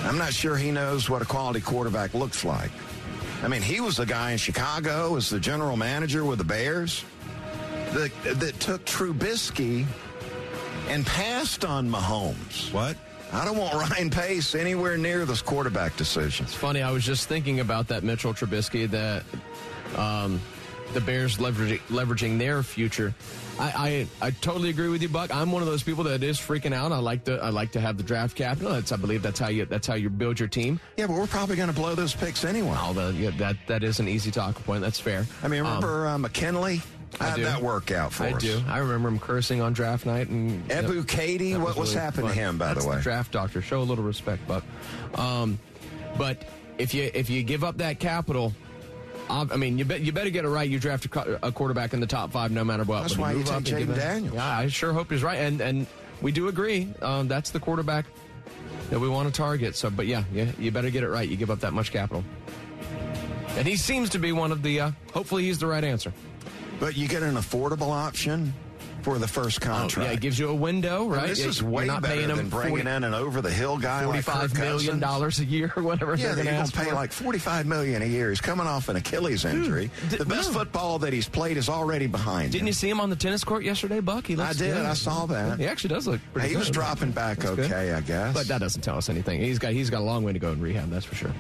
[0.04, 2.70] I'm not sure he knows what a quality quarterback looks like.
[3.42, 7.02] I mean, he was the guy in Chicago as the general manager with the Bears
[7.94, 9.86] that, that took Trubisky
[10.90, 12.70] and passed on Mahomes.
[12.74, 12.98] What?
[13.32, 16.44] I don't want Ryan Pace anywhere near this quarterback decision.
[16.44, 16.82] It's funny.
[16.82, 19.24] I was just thinking about that Mitchell Trubisky that
[19.96, 20.40] um,
[20.92, 23.14] the Bears leveraging, leveraging their future.
[23.58, 25.34] I, I, I totally agree with you, Buck.
[25.34, 26.92] I'm one of those people that is freaking out.
[26.92, 28.72] I like to I like to have the draft capital.
[28.72, 30.80] That's I believe that's how you that's how you build your team.
[30.96, 32.76] Yeah, but we're probably going to blow those picks anyway.
[32.94, 34.82] The, yeah, that that is an easy talking point.
[34.82, 35.26] That's fair.
[35.42, 36.82] I mean, remember um, uh, McKinley?
[37.20, 37.44] I How'd do.
[37.44, 38.32] that work out for us?
[38.32, 38.42] I us?
[38.42, 38.62] do.
[38.68, 42.28] I remember him cursing on draft night and Ebu yep, Katie, what was really happened
[42.28, 43.00] to him, by That's the way?
[43.00, 43.60] draft doctor.
[43.62, 44.64] Show a little respect, Buck.
[45.16, 45.58] Um,
[46.16, 46.42] but
[46.78, 48.52] if you if you give up that capital,
[49.30, 50.68] I mean, you bet you better get it right.
[50.68, 53.02] You draft a, a quarterback in the top five, no matter what.
[53.02, 54.34] That's why you take up and Jayden give it- Daniels.
[54.34, 55.86] Yeah, I sure hope he's right, and and
[56.22, 56.88] we do agree.
[57.02, 58.06] Um, that's the quarterback
[58.90, 59.76] that we want to target.
[59.76, 61.28] So, but yeah, yeah, you better get it right.
[61.28, 62.24] You give up that much capital,
[63.56, 64.80] and he seems to be one of the.
[64.80, 66.12] Uh, hopefully, he's the right answer.
[66.82, 68.52] But you get an affordable option
[69.02, 70.08] for the first Oh, contract.
[70.08, 71.28] yeah, it gives you a window, And right?
[71.28, 74.58] This is way not better paying than bringing 40 in an over-the-hill guy like Forty-five
[74.58, 77.12] million dollars a year, or whatever Yeah, they're going to going ask to pay like
[77.12, 78.30] forty-five million a year.
[78.30, 79.90] He's coming off an Achilles injury.
[80.10, 80.58] d- the best no.
[80.58, 82.50] football that he's played is already behind him.
[82.50, 82.66] Didn't him.
[82.66, 84.26] you see him on the tennis court yesterday, Buck?
[84.26, 84.74] He I did.
[84.74, 84.84] good.
[84.86, 85.60] I saw that.
[85.60, 86.58] He actually does look pretty He good.
[86.60, 87.70] was dropping back That's good.
[87.70, 88.34] okay, I guess.
[88.34, 89.40] But that doesn't tell us anything.
[89.40, 91.32] He's got he's got a long way to go in rehab, that's for sure.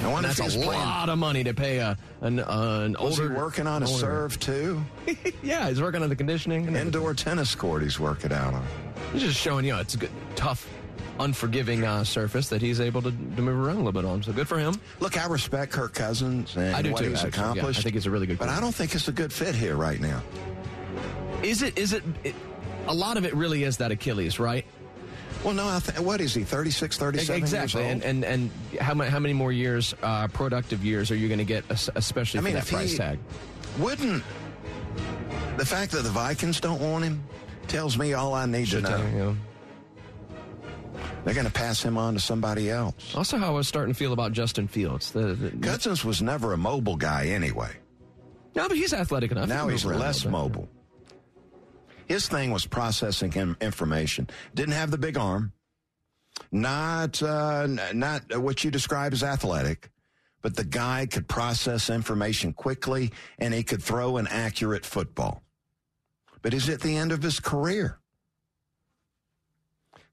[0.00, 2.82] I wonder that's if he's a playing- lot of money to pay a an, uh,
[2.84, 4.82] an Was he working on a older- serve too?
[5.42, 6.66] yeah, he's working on the conditioning.
[6.68, 8.64] and Indoor tennis court he's working out on.
[9.12, 10.68] He's just showing you know it's a good, tough,
[11.18, 14.22] unforgiving uh, surface that he's able to, to move around a little bit on.
[14.22, 14.74] So good for him.
[15.00, 17.30] Look, I respect Kirk Cousins and I do what too, he's actually.
[17.38, 17.80] Yeah, accomplished.
[17.80, 19.74] I think he's a really good But I don't think it's a good fit here
[19.76, 20.22] right now.
[21.42, 21.76] Is it?
[21.78, 22.02] Is it?
[22.24, 22.34] it
[22.86, 24.64] a lot of it really is that Achilles, right?
[25.44, 27.82] Well, no, I th- what is he, 36, 37 exactly.
[27.82, 28.10] years And, old?
[28.10, 31.44] and and how many how many more years, uh, productive years, are you going to
[31.44, 33.18] get, especially I mean, for that price tag?
[33.78, 34.22] Wouldn't
[35.56, 37.22] the fact that the Vikings don't want him
[37.68, 38.88] tells me all I need to know.
[38.88, 39.36] tell you, you.
[41.24, 43.14] They're going to pass him on to somebody else.
[43.14, 45.10] Also, how I was starting to feel about Justin Fields.
[45.12, 47.70] The, the, Cousins was never a mobile guy anyway.
[48.56, 49.48] no, but he's athletic enough.
[49.48, 50.68] Now he's move around a less mobile.
[52.08, 54.28] His thing was processing him information.
[54.54, 55.52] Didn't have the big arm.
[56.50, 59.90] Not uh, not what you describe as athletic,
[60.40, 65.42] but the guy could process information quickly and he could throw an accurate football.
[66.40, 67.98] But he's at the end of his career.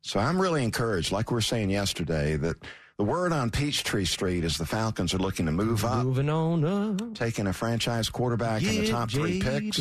[0.02, 2.58] So I'm really encouraged, like we were saying yesterday, that
[2.98, 6.64] the word on Peachtree Street is the Falcons are looking to move up Moving on
[6.66, 7.16] up.
[7.16, 9.80] taking a franchise quarterback in the top three picks,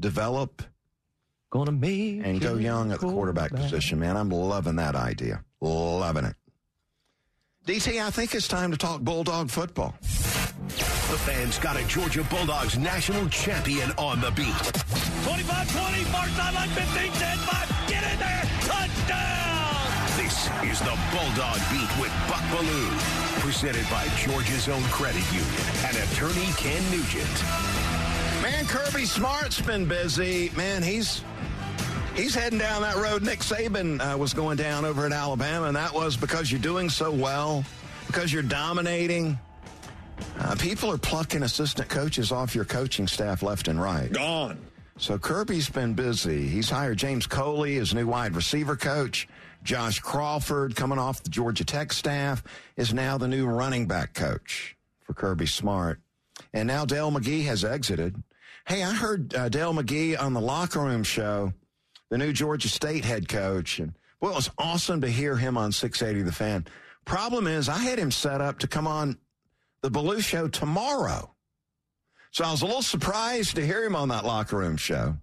[0.00, 0.62] develop
[1.54, 4.00] Gonna make and go young at the quarterback position.
[4.00, 5.44] Man, I'm loving that idea.
[5.60, 6.34] Loving it.
[7.64, 9.94] DT, I think it's time to talk Bulldog football.
[10.00, 14.46] The fans got a Georgia Bulldogs national champion on the beat.
[14.48, 20.18] 25-20, far sideline, 15, 10, 5, get in there, touchdown!
[20.18, 25.96] This is the Bulldog Beat with Buck Belue, presented by Georgia's own credit union and
[25.98, 27.44] attorney Ken Nugent.
[28.42, 30.50] Man, Kirby Smart's been busy.
[30.56, 31.22] Man, he's
[32.14, 35.76] he's heading down that road Nick Saban uh, was going down over at Alabama, and
[35.76, 37.64] that was because you're doing so well,
[38.06, 39.38] because you're dominating.
[40.38, 44.12] Uh, people are plucking assistant coaches off your coaching staff left and right.
[44.12, 44.58] Gone.
[44.96, 46.46] So Kirby's been busy.
[46.46, 49.28] He's hired James Coley as new wide receiver coach.
[49.64, 52.44] Josh Crawford, coming off the Georgia Tech staff,
[52.76, 56.00] is now the new running back coach for Kirby Smart.
[56.52, 58.22] And now Dell McGee has exited.
[58.66, 61.52] Hey, I heard uh, Dell McGee on the locker room show,
[62.10, 63.78] the new Georgia State head coach.
[63.78, 66.66] And well, it was awesome to hear him on 680 The Fan.
[67.04, 69.18] Problem is, I had him set up to come on
[69.82, 71.30] the Belue show tomorrow.
[72.30, 75.16] So I was a little surprised to hear him on that locker room show.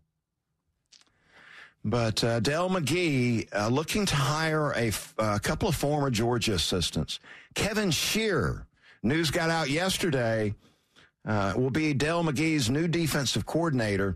[1.84, 6.54] But uh, Dell McGee uh, looking to hire a, f- a couple of former Georgia
[6.54, 7.20] assistants.
[7.56, 8.66] Kevin Sherrer,
[9.02, 10.54] news got out yesterday,
[11.28, 14.16] uh, will be Dell McGee's new defensive coordinator.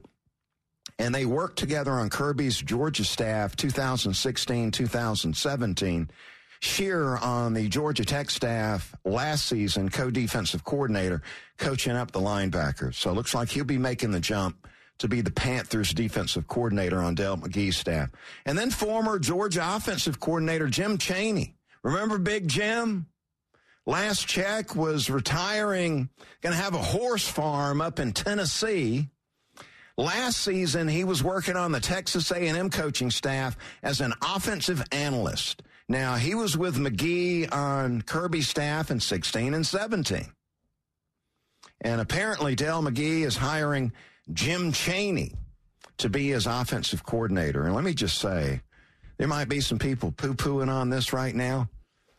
[0.97, 6.09] And they worked together on Kirby's Georgia staff 2016, 2017.
[6.61, 11.21] Sherrer on the Georgia Tech staff last season, co-defensive coordinator,
[11.57, 12.95] coaching up the linebackers.
[12.95, 14.67] So it looks like he'll be making the jump
[14.99, 18.09] to be the Panthers defensive coordinator on Dell McGee's staff.
[18.45, 21.55] And then former Georgia offensive coordinator Jim Chaney.
[21.83, 23.07] Remember Big Jim?
[23.85, 26.09] Last check was retiring,
[26.41, 29.09] going to have a horse farm up in Tennessee.
[29.97, 35.63] Last season, he was working on the Texas A&M coaching staff as an offensive analyst.
[35.87, 40.25] Now, he was with McGee on Kirby's staff in 16 and 17.
[41.81, 43.93] And apparently, Dell McGee is hiring
[44.33, 45.31] Jim Chaney
[45.97, 47.63] to be his offensive coordinator.
[47.63, 48.61] And let me just say,
[49.17, 51.69] there might be some people poo pooing on this right now.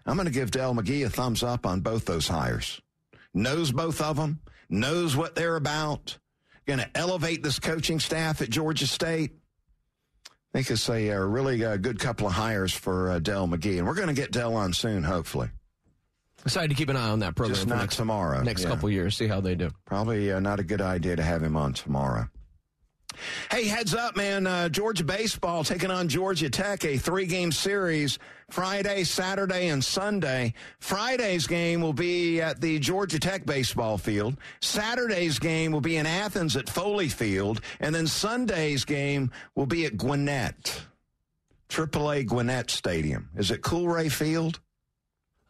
[0.06, 2.80] I'm going to give Dell McGee a thumbs up on both those hires.
[3.34, 6.16] Knows both of them, knows what they're about,
[6.66, 9.32] going to elevate this coaching staff at Georgia State.
[10.28, 13.78] I think it's a, uh really uh, good couple of hires for uh, Dell McGee,
[13.78, 15.50] and we're going to get Dell on soon, hopefully.
[16.44, 18.42] Excited to keep an eye on that program Just not next, tomorrow.
[18.42, 18.68] next Yeah.
[18.70, 19.16] couple years.
[19.16, 19.70] See how they do.
[19.84, 22.28] Probably uh, not a good idea to have him on tomorrow.
[23.50, 24.46] Hey, heads up, man.
[24.46, 28.18] Uh, Georgia baseball taking on Georgia Tech, a three game series
[28.50, 30.54] Friday, Saturday, and Sunday.
[30.78, 34.36] Friday's game will be at the Georgia Tech baseball field.
[34.60, 37.60] Saturday's game will be in Athens at Foley Field.
[37.80, 40.82] And then Sunday's game will be at Gwinnett,
[41.68, 43.30] AAA Gwinnett Stadium.
[43.36, 44.60] Is it Coolray Field?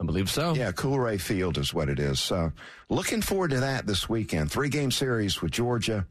[0.01, 0.55] I believe so.
[0.55, 2.21] Yeah, Coolray Field is what it is.
[2.21, 2.53] So
[2.91, 4.53] looking forward to that this weekend.
[4.53, 6.07] Three game series with Georgia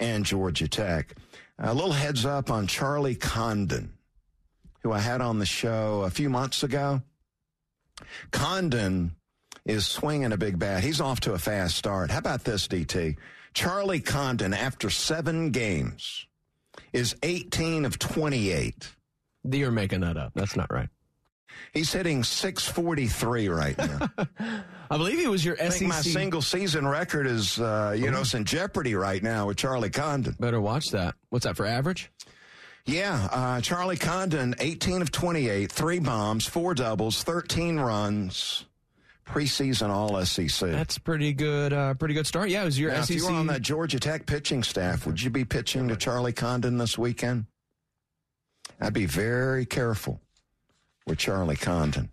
[0.00, 1.14] and Georgia Tech.
[1.58, 3.92] A little heads up on Charlie Condon,
[4.82, 7.02] who I had on the show a few months ago.
[8.30, 9.14] Condon
[9.66, 10.82] is swinging a big bat.
[10.82, 12.10] He's off to a fast start.
[12.10, 13.16] How about this, DT?
[13.52, 16.26] Charlie Condon, after seven games,
[16.92, 18.94] is 18 of 28.
[19.50, 20.32] You're making that up.
[20.34, 20.88] That's not right.
[21.72, 24.10] He's hitting 643 right now.
[24.90, 25.78] I believe he was your I SEC.
[25.78, 29.56] think my single season record is, uh, you know, it's in jeopardy right now with
[29.56, 30.34] Charlie Condon.
[30.40, 31.14] Better watch that.
[31.28, 32.10] What's that for average?
[32.86, 38.64] Yeah, uh, Charlie Condon, 18 of 28, three bombs, four doubles, 13 runs,
[39.26, 40.70] preseason All SEC.
[40.70, 41.72] That's pretty good.
[41.72, 42.48] Uh, pretty good start.
[42.48, 43.10] Yeah, it was your Now, SEC.
[43.16, 46.32] if you were on that Georgia Tech pitching staff, would you be pitching to Charlie
[46.32, 47.44] Condon this weekend?
[48.80, 50.20] I'd be very careful
[51.10, 52.08] with Charlie Condon.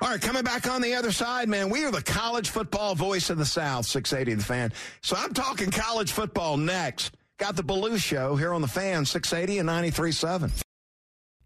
[0.00, 3.30] All right, coming back on the other side, man, we are the college football voice
[3.30, 4.72] of the South, 680 the fan.
[5.00, 7.14] So I'm talking college football next.
[7.38, 10.52] Got the Belue Show here on the fan, 680 and 93.7.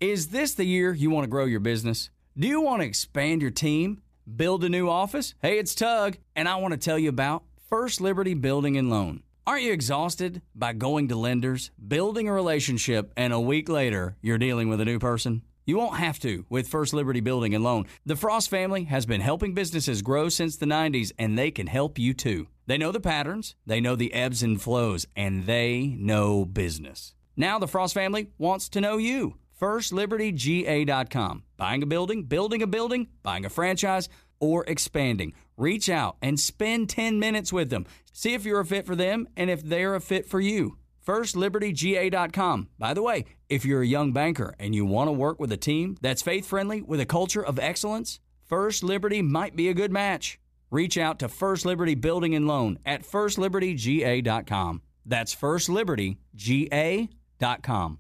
[0.01, 2.11] Is this the year you want to grow your business?
[2.37, 4.03] Do you want to expand your team?
[4.35, 5.35] Build a new office?
[5.43, 9.23] Hey, it's Tug, and I want to tell you about First Liberty Building and Loan.
[9.47, 14.39] Aren't you exhausted by going to lenders, building a relationship, and a week later you're
[14.39, 15.43] dealing with a new person?
[15.65, 17.87] You won't have to with First Liberty Building and Loan.
[18.07, 21.99] The Frost family has been helping businesses grow since the 90s, and they can help
[21.99, 22.49] you too.
[22.67, 27.15] They know the patterns, they know the ebbs and flows, and they know business.
[27.37, 29.37] Now the Frost family wants to know you.
[29.61, 31.43] FirstLibertyGA.com.
[31.57, 34.09] Buying a building, building a building, buying a franchise,
[34.41, 35.35] or expanding.
[35.57, 37.87] Reach out and spend 10 minutes with them.
[38.13, 40.79] See if you're a fit for them and if they're a fit for you.
[41.11, 42.69] FirstLibertyGA.com.
[42.79, 45.57] By the way, if you're a young banker and you want to work with a
[45.57, 49.91] team that's faith friendly with a culture of excellence, First Liberty might be a good
[49.91, 50.39] match.
[50.71, 54.83] Reach out to First Liberty Building and Loan at FirstLibertyGA.com.
[55.05, 57.99] That's FirstLibertyGA.com.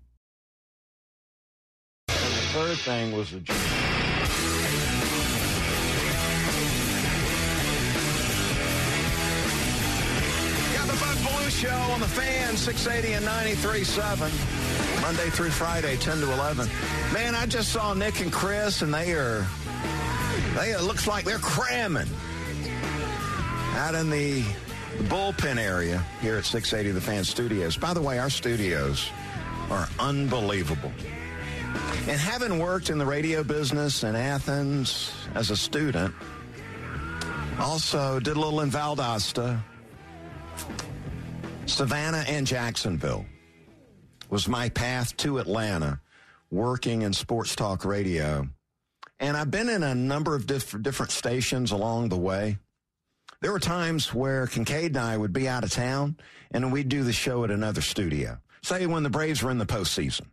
[2.06, 3.40] The third thing was a
[11.50, 15.02] Show on the fan, 680 and 93.7.
[15.02, 16.68] Monday through Friday, 10 to 11.
[17.12, 19.44] Man, I just saw Nick and Chris, and they are,
[20.54, 22.06] they it looks like they're cramming
[23.74, 24.42] out in the
[25.08, 27.76] bullpen area here at 680 The Fan Studios.
[27.76, 29.10] By the way, our studios
[29.70, 30.92] are unbelievable.
[32.06, 36.14] And having worked in the radio business in Athens as a student,
[37.58, 39.60] also did a little in Valdosta,
[41.70, 43.24] Savannah, and Jacksonville
[44.28, 46.00] was my path to Atlanta,
[46.50, 48.48] working in sports talk radio.
[49.18, 52.58] And I've been in a number of diff- different stations along the way.
[53.40, 56.16] There were times where Kincaid and I would be out of town
[56.50, 58.38] and we'd do the show at another studio.
[58.62, 60.26] Say when the Braves were in the postseason.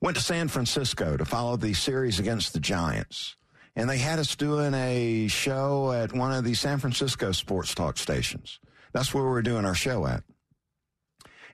[0.00, 3.36] Went to San Francisco to follow the series against the Giants.
[3.76, 7.96] And they had us doing a show at one of the San Francisco sports talk
[7.98, 8.58] stations.
[8.92, 10.22] That's where we're doing our show at.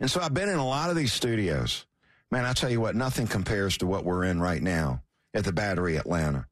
[0.00, 1.86] And so I've been in a lot of these studios.
[2.30, 5.02] Man, I tell you what, nothing compares to what we're in right now
[5.34, 6.46] at the Battery Atlanta.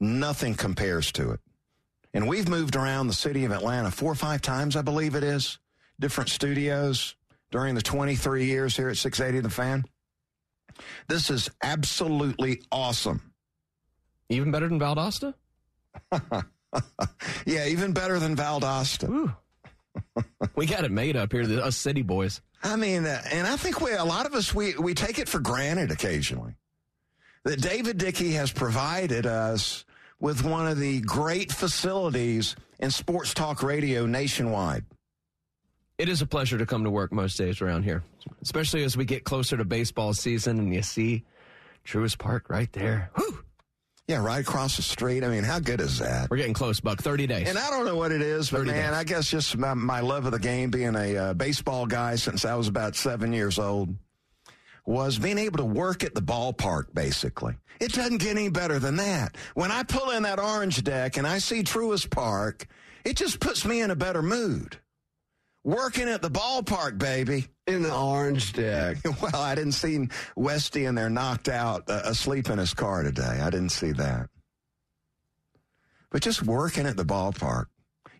[0.00, 1.40] Nothing compares to it.
[2.14, 5.24] And we've moved around the city of Atlanta four or five times, I believe it
[5.24, 5.58] is,
[6.00, 7.16] different studios
[7.50, 9.84] during the 23 years here at 680 The Fan.
[11.08, 13.32] This is absolutely awesome.
[14.28, 15.34] Even better than Valdosta?
[17.44, 19.36] Yeah, even better than Valdosta.
[20.54, 22.40] We got it made up here, the, us city boys.
[22.62, 25.28] I mean, uh, and I think we, a lot of us, we, we take it
[25.28, 26.54] for granted occasionally
[27.44, 29.84] that David Dickey has provided us
[30.20, 34.84] with one of the great facilities in sports talk radio nationwide.
[35.98, 38.02] It is a pleasure to come to work most days around here,
[38.42, 41.24] especially as we get closer to baseball season and you see
[41.84, 43.10] Truist Park right there.
[43.16, 43.44] Whew.
[44.08, 45.22] Yeah, right across the street.
[45.22, 46.28] I mean, how good is that?
[46.28, 47.00] We're getting close, Buck.
[47.00, 47.48] 30 days.
[47.48, 48.98] And I don't know what it is, but man, days.
[48.98, 52.44] I guess just my, my love of the game, being a uh, baseball guy since
[52.44, 53.94] I was about seven years old,
[54.84, 57.54] was being able to work at the ballpark, basically.
[57.78, 59.36] It doesn't get any better than that.
[59.54, 62.66] When I pull in that orange deck and I see Truist Park,
[63.04, 64.78] it just puts me in a better mood.
[65.64, 67.46] Working at the ballpark, baby.
[67.66, 68.96] in the orange deck.
[69.22, 73.40] Well, I didn't see Westy in there knocked out, uh, asleep in his car today.
[73.40, 74.28] I didn't see that.
[76.10, 77.66] But just working at the ballpark,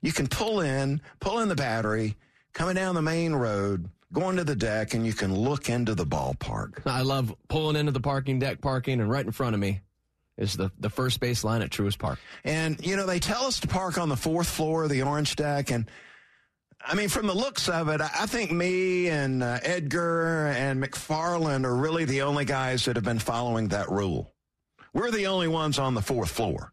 [0.00, 2.16] you can pull in, pull in the battery,
[2.52, 6.06] coming down the main road, going to the deck, and you can look into the
[6.06, 6.86] ballpark.
[6.86, 9.80] I love pulling into the parking deck, parking, and right in front of me
[10.38, 12.18] is the, the first base line at Truist Park.
[12.44, 15.36] And, you know, they tell us to park on the fourth floor of the orange
[15.36, 15.70] deck.
[15.70, 15.86] And
[16.84, 21.64] I mean, from the looks of it, I think me and uh, Edgar and McFarland
[21.64, 24.34] are really the only guys that have been following that rule.
[24.92, 26.72] We're the only ones on the fourth floor.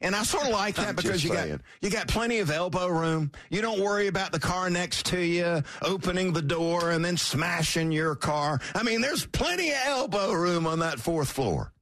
[0.00, 1.48] And I sort of like that because you got
[1.82, 3.32] you got plenty of elbow room.
[3.50, 7.90] You don't worry about the car next to you opening the door and then smashing
[7.90, 8.60] your car.
[8.74, 11.72] I mean, there's plenty of elbow room on that fourth floor.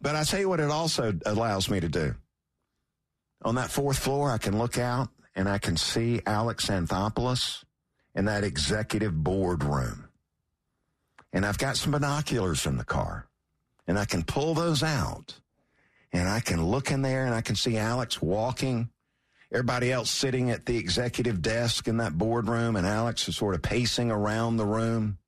[0.00, 2.14] But I tell you what, it also allows me to do.
[3.42, 5.08] On that fourth floor, I can look out
[5.38, 7.62] and I can see Alex Anthopoulos
[8.12, 10.08] in that executive boardroom.
[11.32, 13.28] And I've got some binoculars in the car
[13.86, 15.38] and I can pull those out
[16.12, 18.90] and I can look in there and I can see Alex walking,
[19.52, 23.62] everybody else sitting at the executive desk in that boardroom, and Alex is sort of
[23.62, 25.18] pacing around the room,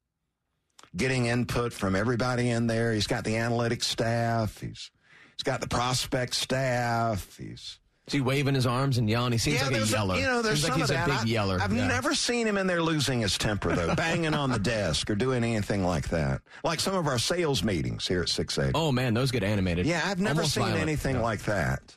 [0.97, 2.93] getting input from everybody in there.
[2.93, 4.91] He's got the analytics staff, he's
[5.37, 7.79] he's got the prospect staff, he's
[8.11, 9.31] is he waving his arms and yelling?
[9.31, 10.17] He seems yeah, like a yeller.
[10.17, 11.21] You know, there's seems some like he's of a that.
[11.21, 11.59] big yeller.
[11.61, 11.87] I, have yeah.
[11.87, 15.45] never seen him in there losing his temper though, banging on the desk or doing
[15.45, 16.41] anything like that.
[16.65, 18.77] Like some of our sales meetings here at 680.
[18.77, 19.87] Oh man, those get animated.
[19.87, 20.83] Yeah, I've never Almost seen violent.
[20.83, 21.97] anything like that.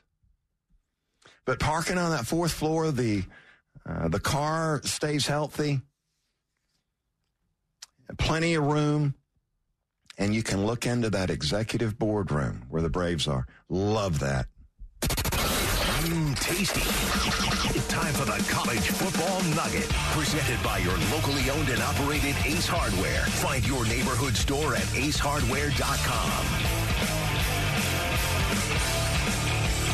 [1.45, 3.24] But parking on that fourth floor, the
[3.84, 5.82] uh, the car stays healthy,
[8.20, 9.16] plenty of room,
[10.20, 13.47] and you can look into that executive boardroom where the Braves are.
[13.68, 14.45] Love that.
[16.04, 16.82] Mmm, tasty.
[17.88, 19.88] Time for the college football nugget.
[20.12, 23.22] Presented by your locally owned and operated Ace Hardware.
[23.39, 26.30] Find your neighborhood store at acehardware.com.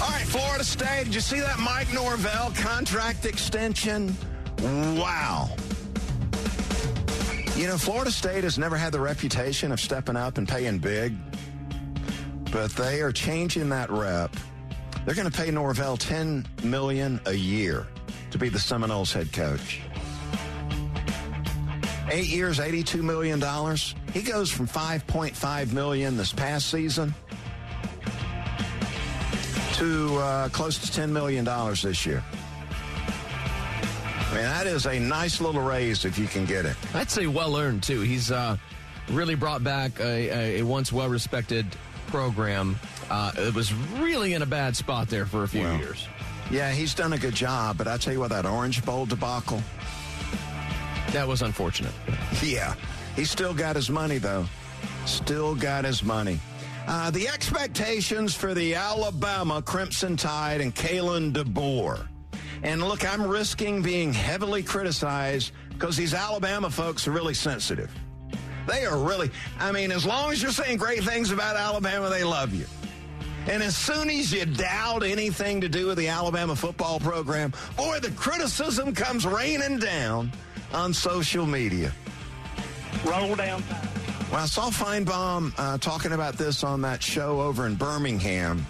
[0.02, 1.04] All right, Florida State.
[1.06, 4.16] Did you see that Mike Norvell contract extension?
[4.64, 5.52] Wow.
[7.56, 11.16] You know, Florida State has never had the reputation of stepping up and paying big,
[12.52, 14.36] but they are changing that rep.
[15.10, 17.88] They're going to pay Norvell 10 million a year
[18.30, 19.82] to be the Seminoles head coach.
[22.12, 23.42] Eight years, $82 million.
[24.14, 27.16] He goes from 5.5 million this past season
[29.74, 32.24] to uh, close to $10 million this year.
[34.30, 36.76] I mean, that is a nice little raise if you can get it.
[36.94, 38.02] I'd say well earned too.
[38.02, 38.58] He's uh,
[39.10, 41.66] really brought back a, a, a once well respected
[42.10, 42.78] program.
[43.10, 45.78] Uh, it was really in a bad spot there for a few Well.
[45.78, 46.08] years.
[46.52, 49.62] Yeah, he's done a good job, but I tell you what, that Orange Bowl debacle,
[51.12, 51.94] That was unfortunate.
[52.44, 52.76] yeah,
[53.16, 54.46] he still got his money, though.
[55.06, 56.40] Still got his money.
[56.88, 62.08] Uh, the expectations for the Alabama Crimson Tide and Kalen DeBoer.
[62.64, 67.92] And look, I'm risking being heavily criticized because these Alabama folks are really sensitive.
[68.70, 72.24] They are really, I mean, as long as you're saying great things about Alabama, they
[72.24, 72.66] love you.
[73.48, 78.00] And as soon as you doubt anything to do with the Alabama football program, boy,
[78.00, 80.32] the criticism comes raining down
[80.72, 81.92] on social media.
[83.06, 83.64] Roll down.
[84.32, 88.66] Well, I saw Finebaum uh, talking about this on that show over in Birmingham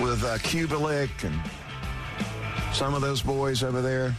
[0.00, 1.38] with uh, Cubelic and
[2.74, 4.14] some of those boys over there.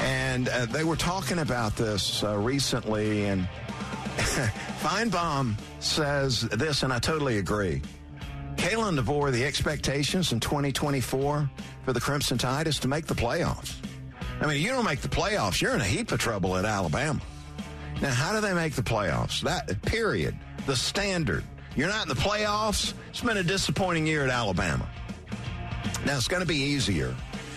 [0.00, 3.46] And uh, they were talking about this uh, recently, and
[4.80, 7.82] Finebaum says this, and I totally agree.
[8.56, 11.50] Kalen DeBoer, the expectations in 2024
[11.84, 13.74] for the Crimson Tide is to make the playoffs.
[14.40, 17.20] I mean, you don't make the playoffs, you're in a heap of trouble at Alabama.
[18.00, 19.42] Now, how do they make the playoffs?
[19.42, 20.34] That period,
[20.66, 21.44] the standard.
[21.76, 22.94] You're not in the playoffs.
[23.10, 24.88] It's been a disappointing year at Alabama.
[26.06, 27.14] Now, it's going to be easier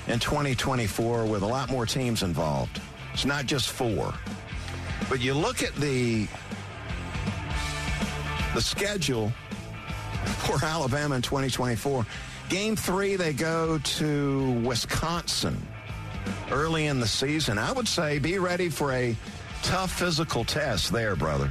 [0.08, 2.82] in 2024 with a lot more teams involved.
[3.14, 4.14] It's not just four.
[5.10, 6.28] But you look at the
[8.54, 9.32] the schedule
[10.46, 12.06] for Alabama in 2024.
[12.50, 15.66] Game three, they go to Wisconsin
[16.52, 17.58] early in the season.
[17.58, 19.16] I would say be ready for a
[19.64, 21.50] tough physical test there, brother.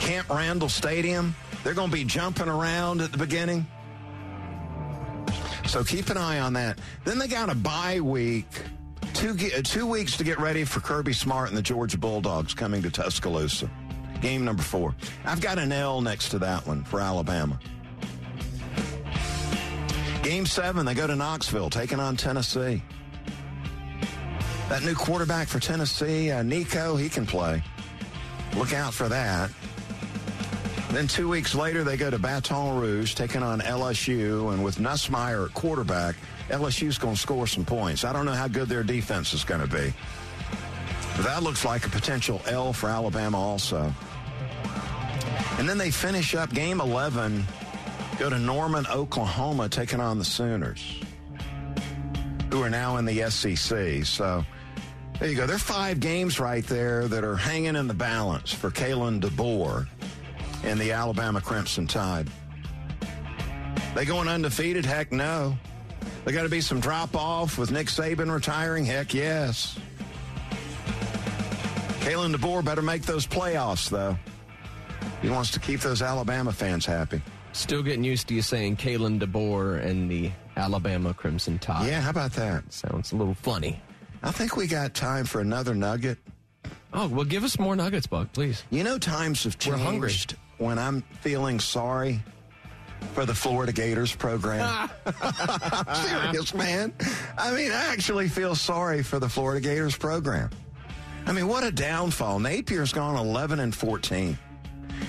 [0.00, 3.66] Camp Randall Stadium, they're going to be jumping around at the beginning.
[5.74, 6.78] So keep an eye on that.
[7.04, 8.46] Then they got a bye week,
[9.12, 12.80] two, uh, two weeks to get ready for Kirby Smart and the Georgia Bulldogs coming
[12.82, 13.68] to Tuscaloosa.
[14.20, 14.94] Game number four.
[15.24, 17.58] I've got an L next to that one for Alabama.
[20.22, 22.80] Game seven, they go to Knoxville, taking on Tennessee.
[24.68, 27.64] That new quarterback for Tennessee, uh, Nico, he can play.
[28.54, 29.50] Look out for that.
[30.94, 35.46] Then two weeks later, they go to Baton Rouge, taking on LSU, and with Nussmeier
[35.46, 36.14] at quarterback,
[36.50, 38.04] LSU's going to score some points.
[38.04, 39.92] I don't know how good their defense is going to be.
[41.16, 43.92] But that looks like a potential L for Alabama also.
[45.58, 47.44] And then they finish up game 11,
[48.20, 51.00] go to Norman, Oklahoma, taking on the Sooners,
[52.52, 54.04] who are now in the SEC.
[54.04, 54.44] So
[55.18, 55.44] there you go.
[55.44, 59.88] There are five games right there that are hanging in the balance for Kalen DeBoer
[60.64, 62.28] and the Alabama Crimson Tide.
[63.94, 64.84] They going undefeated?
[64.84, 65.56] Heck no.
[66.24, 68.84] They got to be some drop off with Nick Saban retiring?
[68.84, 69.78] Heck yes.
[72.00, 74.16] Kalen DeBoer better make those playoffs, though.
[75.22, 77.22] He wants to keep those Alabama fans happy.
[77.52, 81.86] Still getting used to you saying Kalen DeBoer and the Alabama Crimson Tide.
[81.86, 82.72] Yeah, how about that?
[82.72, 83.80] Sounds a little funny.
[84.22, 86.18] I think we got time for another nugget.
[86.92, 88.62] Oh, well, give us more nuggets, Buck, please.
[88.70, 90.12] You know, times have changed We're hungry.
[90.64, 92.22] When I'm feeling sorry
[93.12, 94.88] for the Florida Gators program.
[95.94, 96.92] Serious, man.
[97.36, 100.48] I mean, I actually feel sorry for the Florida Gators program.
[101.26, 102.40] I mean, what a downfall.
[102.40, 104.38] Napier's gone 11 and 14.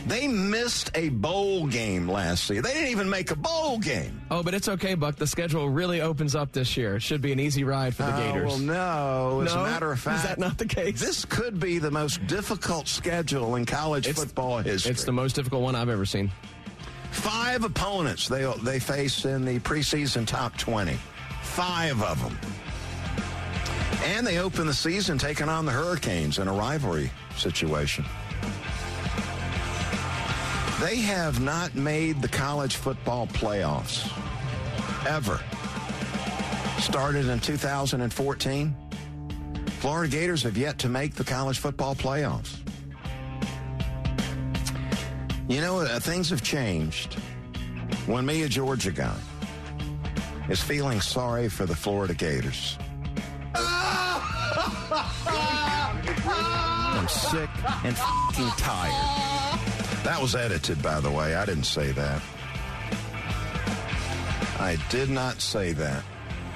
[0.08, 2.62] They missed a bowl game last year.
[2.62, 4.22] They didn't even make a bowl game.
[4.30, 5.16] Oh, but it's okay, Buck.
[5.16, 6.98] The schedule really opens up this year.
[6.98, 8.48] It should be an easy ride for the Oh, Gators.
[8.48, 9.42] well, no.
[9.42, 9.62] As No?
[9.62, 11.00] a matter of fact, Is that not the case?
[11.00, 14.92] This could be the most difficult schedule in college It's- football history.
[14.92, 16.32] It's the most difficult one I've ever seen.
[17.12, 20.98] Five opponents they they face in the preseason top 20.
[21.42, 22.38] Five of them.
[24.04, 28.06] And they open the season taking on the Hurricanes in a rivalry situation.
[30.80, 34.12] They have not made the college football playoffs
[35.08, 35.40] ever.
[36.80, 38.76] Started in 2014.
[39.80, 42.58] Florida Gators have yet to make the college football playoffs.
[45.48, 47.14] You know, uh, things have changed
[48.06, 49.16] when me, a Georgia guy,
[50.50, 52.78] is feeling sorry for the Florida Gators.
[53.56, 54.20] I'm
[57.08, 57.50] sick
[57.86, 57.96] and
[58.58, 59.65] tired.
[60.06, 61.34] That was edited, by the way.
[61.34, 62.22] I didn't say that.
[64.60, 66.04] I did not say that.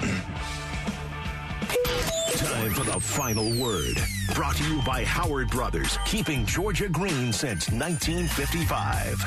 [2.36, 3.96] Time for the final word.
[4.36, 9.20] Brought to you by Howard Brothers, keeping Georgia green since 1955.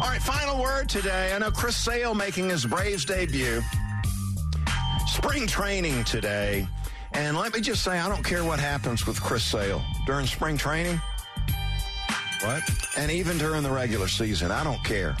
[0.00, 1.32] All right, final word today.
[1.34, 3.60] I know Chris Sale making his Braves debut.
[5.08, 6.68] Spring training today.
[7.14, 10.56] And let me just say, I don't care what happens with Chris Sale during spring
[10.56, 11.00] training.
[12.46, 12.62] What?
[12.96, 15.16] And even during the regular season, I don't care.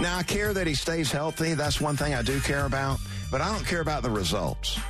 [0.00, 1.52] Now, I care that he stays healthy.
[1.52, 3.00] That's one thing I do care about.
[3.30, 4.80] But I don't care about the results.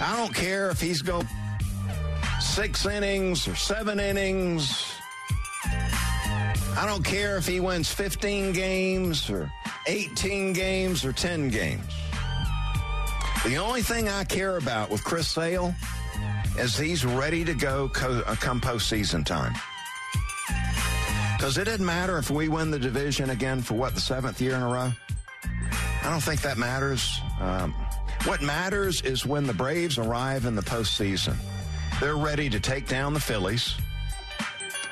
[0.00, 1.22] I don't care if he's go
[2.42, 4.84] six innings or seven innings.
[5.64, 9.50] I don't care if he wins 15 games or
[9.86, 11.84] 18 games or 10 games.
[13.44, 15.74] The only thing I care about with Chris Sale
[16.58, 19.54] is he's ready to go co- uh, come postseason time.
[21.40, 24.54] Because it doesn't matter if we win the division again for what, the seventh year
[24.56, 24.92] in a row?
[26.02, 27.18] I don't think that matters.
[27.40, 27.72] Um,
[28.24, 31.34] what matters is when the Braves arrive in the postseason.
[31.98, 33.74] They're ready to take down the Phillies,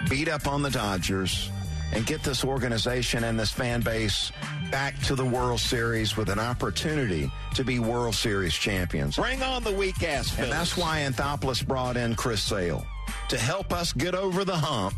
[0.08, 1.50] beat up on the Dodgers,
[1.92, 4.32] and get this organization and this fan base
[4.70, 9.16] back to the World Series with an opportunity to be World Series champions.
[9.16, 12.86] Bring on the weak ass And that's why Anthopoulos brought in Chris Sale
[13.28, 14.94] to help us get over the hump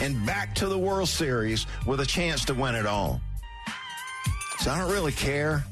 [0.00, 3.20] and back to the World Series with a chance to win it all.
[4.60, 5.64] So I don't really care.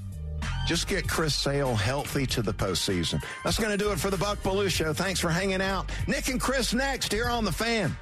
[0.67, 3.23] Just get Chris Sale healthy to the postseason.
[3.45, 4.93] That's going to do it for the Buck Belue Show.
[4.93, 5.91] Thanks for hanging out.
[6.09, 7.97] Nick and Chris next here on The Fan.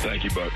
[0.00, 0.52] Thank you, Buck.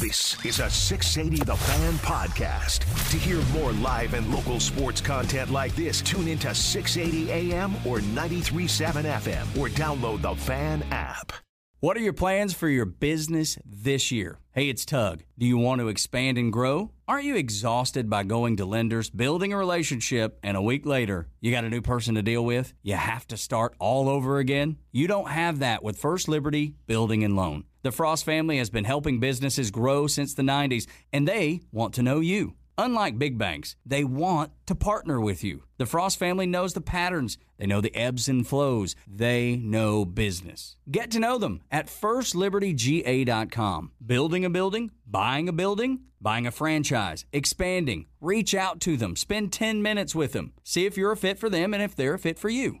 [0.00, 3.10] This is a 680 The Fan podcast.
[3.10, 8.00] To hear more live and local sports content like this, tune into 680 AM or
[8.00, 11.32] 937 FM or download the Fan app.
[11.80, 14.38] What are your plans for your business this year?
[14.52, 15.24] Hey, it's Tug.
[15.36, 16.92] Do you want to expand and grow?
[17.08, 21.50] Aren't you exhausted by going to lenders, building a relationship, and a week later, you
[21.50, 22.72] got a new person to deal with?
[22.82, 24.76] You have to start all over again?
[24.92, 27.64] You don't have that with First Liberty Building and Loan.
[27.82, 32.02] The Frost family has been helping businesses grow since the 90s, and they want to
[32.02, 32.54] know you.
[32.76, 35.62] Unlike big banks, they want to partner with you.
[35.78, 40.76] The Frost family knows the patterns, they know the ebbs and flows, they know business.
[40.90, 43.92] Get to know them at firstlibertyga.com.
[44.04, 48.06] Building a building, buying a building, buying a franchise, expanding.
[48.20, 51.48] Reach out to them, spend 10 minutes with them, see if you're a fit for
[51.48, 52.80] them and if they're a fit for you.